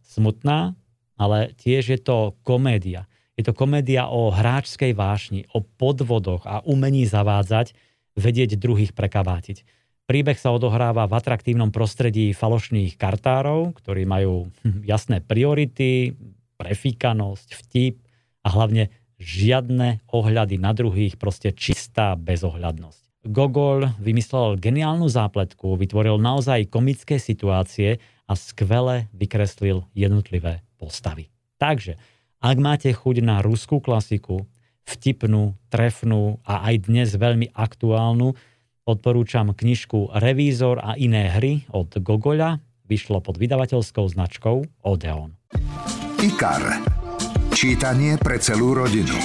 smutná, 0.03 0.75
ale 1.15 1.55
tiež 1.55 1.95
je 1.95 1.99
to 2.01 2.35
komédia. 2.43 3.07
Je 3.33 3.43
to 3.45 3.57
komédia 3.57 4.05
o 4.09 4.29
hráčskej 4.29 4.93
vášni, 4.93 5.49
o 5.57 5.65
podvodoch 5.65 6.45
a 6.45 6.61
umení 6.65 7.09
zavádzať, 7.09 7.73
vedieť 8.13 8.61
druhých 8.61 8.93
prekavátiť. 8.93 9.65
Príbeh 10.05 10.37
sa 10.37 10.53
odohráva 10.53 11.07
v 11.09 11.17
atraktívnom 11.17 11.71
prostredí 11.71 12.35
falošných 12.35 12.99
kartárov, 12.99 13.73
ktorí 13.79 14.03
majú 14.05 14.51
hm, 14.61 14.85
jasné 14.85 15.23
priority, 15.23 16.13
prefíkanosť, 16.59 17.47
vtip 17.65 18.03
a 18.45 18.47
hlavne 18.53 18.91
žiadne 19.17 20.03
ohľady 20.11 20.59
na 20.59 20.75
druhých, 20.75 21.15
proste 21.15 21.55
čistá 21.55 22.19
bezohľadnosť. 22.19 23.23
Gogol 23.23 23.87
vymyslel 24.03 24.59
geniálnu 24.59 25.07
zápletku, 25.07 25.79
vytvoril 25.79 26.19
naozaj 26.19 26.67
komické 26.67 27.15
situácie 27.15 28.03
a 28.27 28.33
skvele 28.35 29.07
vykreslil 29.15 29.87
jednotlivé 29.95 30.59
postavy. 30.75 31.31
Takže 31.55 31.95
ak 32.43 32.57
máte 32.59 32.91
chuť 32.91 33.23
na 33.23 33.39
ruskú 33.39 33.79
klasiku, 33.79 34.43
vtipnú, 34.83 35.55
trefnú 35.71 36.43
a 36.43 36.67
aj 36.67 36.91
dnes 36.91 37.15
veľmi 37.15 37.55
aktuálnu, 37.55 38.35
odporúčam 38.83 39.55
knižku 39.55 40.11
Revízor 40.11 40.83
a 40.83 40.99
iné 40.99 41.31
hry 41.31 41.63
od 41.71 41.95
Gogoľa, 41.95 42.59
vyšlo 42.83 43.23
pod 43.23 43.39
vydavateľskou 43.39 44.11
značkou 44.11 44.83
Odeon. 44.83 45.39
IKAR. 46.19 46.83
Čítanie 47.55 48.19
pre 48.19 48.35
celú 48.43 48.75
rodinu. 48.75 49.15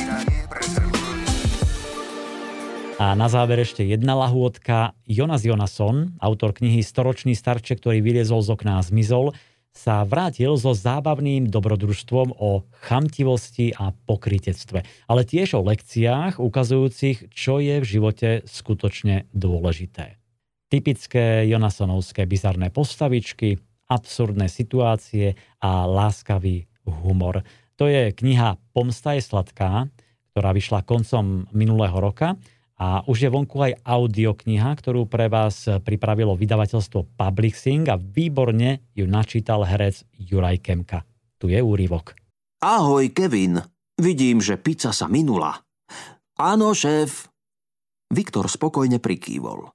A 3.02 3.18
na 3.18 3.26
záver 3.26 3.66
ešte 3.66 3.82
jedna 3.82 4.14
lahôdka. 4.14 4.94
Jonas 5.06 5.42
Jonasson, 5.42 6.14
autor 6.22 6.54
knihy 6.54 6.86
Storočný 6.86 7.34
starček, 7.34 7.82
ktorý 7.82 7.98
vyliezol 7.98 8.46
z 8.46 8.54
okná 8.54 8.78
a 8.78 8.86
zmizol, 8.86 9.34
sa 9.78 10.02
vrátil 10.02 10.58
so 10.58 10.74
zábavným 10.74 11.46
dobrodružstvom 11.46 12.34
o 12.34 12.66
chamtivosti 12.82 13.70
a 13.78 13.94
pokritectve, 13.94 14.82
ale 15.06 15.22
tiež 15.22 15.54
o 15.54 15.62
lekciách 15.62 16.42
ukazujúcich, 16.42 17.30
čo 17.30 17.62
je 17.62 17.78
v 17.78 17.86
živote 17.86 18.30
skutočne 18.42 19.30
dôležité. 19.30 20.18
Typické 20.66 21.46
Jonasonovské 21.46 22.26
bizarné 22.26 22.74
postavičky, 22.74 23.62
absurdné 23.86 24.50
situácie 24.50 25.38
a 25.62 25.86
láskavý 25.86 26.66
humor. 26.84 27.46
To 27.78 27.86
je 27.86 28.10
kniha 28.10 28.58
Pomsta 28.74 29.14
je 29.14 29.22
sladká, 29.22 29.86
ktorá 30.34 30.50
vyšla 30.50 30.82
koncom 30.82 31.46
minulého 31.54 31.94
roka 31.96 32.34
a 32.78 33.02
už 33.10 33.26
je 33.26 33.30
vonku 33.30 33.58
aj 33.58 33.82
audiokniha, 33.82 34.70
ktorú 34.78 35.10
pre 35.10 35.26
vás 35.26 35.66
pripravilo 35.66 36.38
vydavateľstvo 36.38 37.18
Publixing 37.18 37.90
a 37.90 37.98
výborne 37.98 38.86
ju 38.94 39.04
načítal 39.10 39.66
herec 39.66 40.06
Juraj 40.14 40.62
Kemka. 40.62 41.02
Tu 41.42 41.50
je 41.54 41.58
úryvok. 41.58 42.14
Ahoj, 42.62 43.10
Kevin. 43.10 43.58
Vidím, 43.98 44.38
že 44.38 44.58
pizza 44.58 44.94
sa 44.94 45.10
minula. 45.10 45.58
Áno, 46.38 46.70
šéf. 46.70 47.26
Viktor 48.14 48.46
spokojne 48.46 49.02
prikývol. 49.02 49.74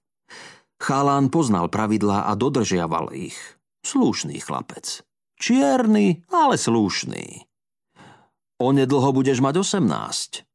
Chalán 0.79 1.27
poznal 1.27 1.67
pravidlá 1.67 2.27
a 2.27 2.35
dodržiaval 2.39 3.11
ich. 3.15 3.35
Slušný 3.83 4.39
chlapec. 4.39 5.03
Čierny, 5.35 6.23
ale 6.31 6.55
slušný. 6.55 7.47
Onedlho 8.63 9.11
budeš 9.11 9.43
mať 9.43 9.59
18. 9.59 10.47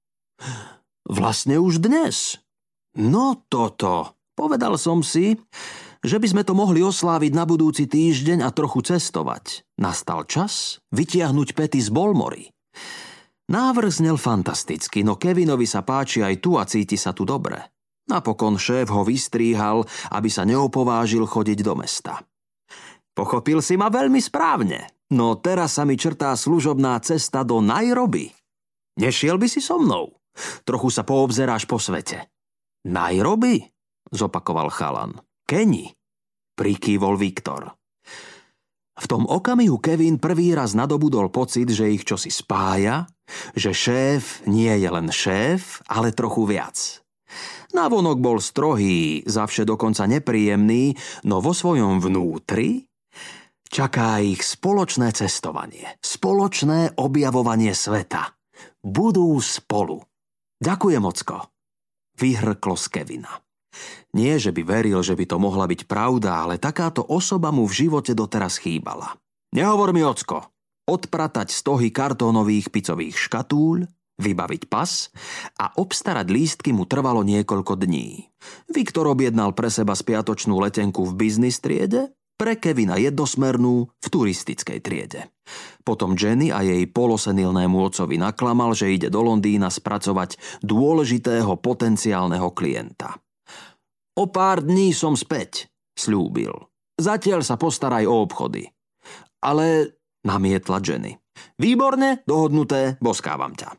Vlastne 1.08 1.56
už 1.56 1.80
dnes. 1.80 2.36
No 2.92 3.40
toto. 3.48 4.12
Povedal 4.36 4.76
som 4.76 5.00
si, 5.00 5.40
že 6.04 6.20
by 6.20 6.26
sme 6.28 6.42
to 6.44 6.52
mohli 6.52 6.84
osláviť 6.84 7.32
na 7.32 7.48
budúci 7.48 7.88
týždeň 7.88 8.44
a 8.44 8.52
trochu 8.52 8.84
cestovať. 8.84 9.64
Nastal 9.80 10.28
čas 10.28 10.84
vytiahnuť 10.92 11.56
pety 11.56 11.80
z 11.80 11.88
Bolmory. 11.88 12.52
Návrh 13.48 13.88
znel 13.88 14.20
fantasticky, 14.20 15.00
no 15.00 15.16
Kevinovi 15.16 15.64
sa 15.64 15.80
páči 15.80 16.20
aj 16.20 16.44
tu 16.44 16.60
a 16.60 16.68
cíti 16.68 17.00
sa 17.00 17.16
tu 17.16 17.24
dobre. 17.24 17.56
Napokon 18.12 18.60
šéf 18.60 18.92
ho 18.92 19.00
vystríhal, 19.00 19.88
aby 20.12 20.28
sa 20.28 20.44
neopovážil 20.44 21.24
chodiť 21.24 21.58
do 21.64 21.72
mesta. 21.72 22.20
Pochopil 23.16 23.64
si 23.64 23.80
ma 23.80 23.88
veľmi 23.88 24.20
správne, 24.20 25.08
no 25.16 25.40
teraz 25.40 25.80
sa 25.80 25.88
mi 25.88 25.96
črtá 25.96 26.36
služobná 26.36 27.00
cesta 27.00 27.40
do 27.48 27.64
Nairobi. 27.64 28.28
Nešiel 29.00 29.40
by 29.40 29.48
si 29.48 29.64
so 29.64 29.80
mnou? 29.80 30.12
Trochu 30.62 30.88
sa 30.88 31.02
poobzeráš 31.02 31.66
po 31.66 31.80
svete. 31.80 32.30
Nairobi? 32.88 33.60
zopakoval 34.08 34.72
chalan. 34.72 35.20
Keni, 35.44 35.92
prikývol 36.56 37.20
Viktor. 37.20 37.76
V 38.98 39.06
tom 39.06 39.30
okamihu 39.30 39.78
Kevin 39.78 40.18
prvý 40.18 40.58
raz 40.58 40.74
nadobudol 40.74 41.30
pocit, 41.30 41.70
že 41.70 41.86
ich 41.86 42.02
čosi 42.02 42.34
spája, 42.34 43.06
že 43.54 43.70
šéf 43.70 44.42
nie 44.50 44.72
je 44.74 44.88
len 44.90 45.08
šéf, 45.12 45.86
ale 45.86 46.10
trochu 46.10 46.48
viac. 46.48 46.74
Navonok 47.76 48.18
bol 48.18 48.40
strohý, 48.40 49.22
zavše 49.28 49.68
dokonca 49.68 50.08
nepríjemný, 50.08 50.96
no 51.28 51.38
vo 51.44 51.52
svojom 51.52 52.00
vnútri 52.00 52.88
čaká 53.68 54.18
ich 54.24 54.40
spoločné 54.40 55.12
cestovanie, 55.12 56.00
spoločné 56.00 56.96
objavovanie 56.96 57.76
sveta. 57.76 58.34
Budú 58.80 59.36
spolu. 59.44 60.07
Ďakujem, 60.58 61.02
Ocko. 61.06 61.36
vyhrklo 62.18 62.74
z 62.74 62.86
Kevina. 62.90 63.30
Nie, 64.10 64.42
že 64.42 64.50
by 64.50 64.62
veril, 64.66 64.98
že 65.06 65.14
by 65.14 65.24
to 65.28 65.36
mohla 65.38 65.70
byť 65.70 65.86
pravda, 65.86 66.42
ale 66.42 66.58
takáto 66.58 67.06
osoba 67.06 67.54
mu 67.54 67.62
v 67.68 67.86
živote 67.86 68.10
doteraz 68.16 68.58
chýbala. 68.58 69.14
Nehovor 69.54 69.94
mi, 69.94 70.02
ocko. 70.02 70.50
Odpratať 70.88 71.52
stohy 71.54 71.94
kartónových 71.94 72.74
picových 72.74 73.14
škatúľ, 73.14 73.86
vybaviť 74.18 74.66
pas 74.66 75.12
a 75.62 75.70
obstarať 75.78 76.26
lístky 76.26 76.74
mu 76.74 76.88
trvalo 76.90 77.22
niekoľko 77.22 77.78
dní. 77.78 78.26
Viktor 78.72 79.06
objednal 79.06 79.54
pre 79.54 79.70
seba 79.70 79.94
spiatočnú 79.94 80.58
letenku 80.58 81.06
v 81.06 81.12
biznis 81.14 81.62
triede, 81.62 82.10
pre 82.38 82.54
Kevina 82.56 82.94
jednosmernú 82.96 83.90
v 83.98 84.06
turistickej 84.06 84.78
triede. 84.78 85.34
Potom 85.82 86.14
Jenny 86.14 86.54
a 86.54 86.62
jej 86.62 86.86
polosenilnému 86.86 87.76
otcovi 87.82 88.14
naklamal, 88.14 88.78
že 88.78 88.94
ide 88.94 89.10
do 89.10 89.26
Londýna 89.26 89.68
spracovať 89.68 90.62
dôležitého 90.62 91.58
potenciálneho 91.58 92.54
klienta. 92.54 93.18
O 94.14 94.30
pár 94.30 94.62
dní 94.62 94.94
som 94.94 95.18
späť, 95.18 95.66
slúbil. 95.98 96.54
Zatiaľ 96.98 97.42
sa 97.42 97.58
postaraj 97.58 98.06
o 98.06 98.22
obchody. 98.22 98.70
Ale, 99.42 99.98
namietla 100.26 100.82
Jenny. 100.82 101.14
Výborne, 101.58 102.26
dohodnuté, 102.26 102.98
boskávam 102.98 103.54
ťa. 103.54 103.70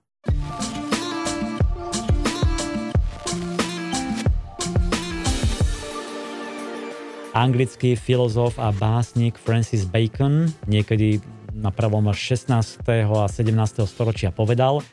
Anglický 7.40 7.96
filozof 7.96 8.60
a 8.60 8.76
básnik 8.76 9.40
Francis 9.40 9.88
Bacon 9.88 10.52
niekedy 10.68 11.24
na 11.56 11.72
prvom 11.72 12.04
až 12.12 12.36
16. 12.36 12.84
a 12.84 13.32
17. 13.32 13.56
storočia 13.88 14.36
povedal, 14.36 14.84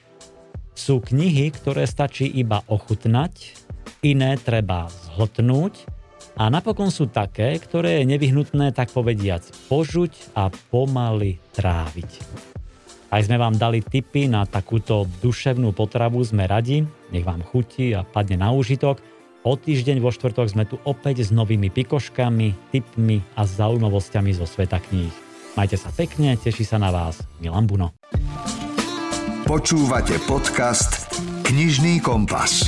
sú 0.70 1.02
knihy, 1.02 1.50
ktoré 1.50 1.90
stačí 1.90 2.30
iba 2.30 2.62
ochutnať, 2.70 3.50
iné 4.06 4.38
treba 4.38 4.86
zhltnúť 4.86 5.90
a 6.38 6.46
napokon 6.46 6.94
sú 6.94 7.10
také, 7.10 7.58
ktoré 7.58 7.98
je 7.98 8.14
nevyhnutné 8.14 8.70
tak 8.70 8.94
povediac 8.94 9.42
požuť 9.66 10.38
a 10.38 10.46
pomaly 10.70 11.42
tráviť. 11.50 12.10
Aj 13.10 13.26
sme 13.26 13.42
vám 13.42 13.58
dali 13.58 13.82
tipy 13.82 14.30
na 14.30 14.46
takúto 14.46 15.10
duševnú 15.18 15.74
potravu, 15.74 16.22
sme 16.22 16.46
radi, 16.46 16.86
nech 17.10 17.26
vám 17.26 17.42
chutí 17.42 17.90
a 17.90 18.06
padne 18.06 18.38
na 18.38 18.54
úžitok. 18.54 19.15
O 19.46 19.54
týždeň 19.54 20.02
vo 20.02 20.10
štvrtok 20.10 20.50
sme 20.50 20.66
tu 20.66 20.74
opäť 20.82 21.22
s 21.22 21.30
novými 21.30 21.70
pikoškami, 21.70 22.74
tipmi 22.74 23.22
a 23.38 23.46
zaujímavosťami 23.46 24.34
zo 24.34 24.42
sveta 24.42 24.82
kníh. 24.82 25.14
Majte 25.54 25.78
sa 25.78 25.94
pekne, 25.94 26.34
teší 26.34 26.66
sa 26.66 26.82
na 26.82 26.90
vás 26.90 27.22
Milan 27.38 27.70
Buno. 27.70 27.94
Počúvate 29.46 30.18
podcast 30.26 31.14
Knižný 31.46 32.02
kompas. 32.02 32.66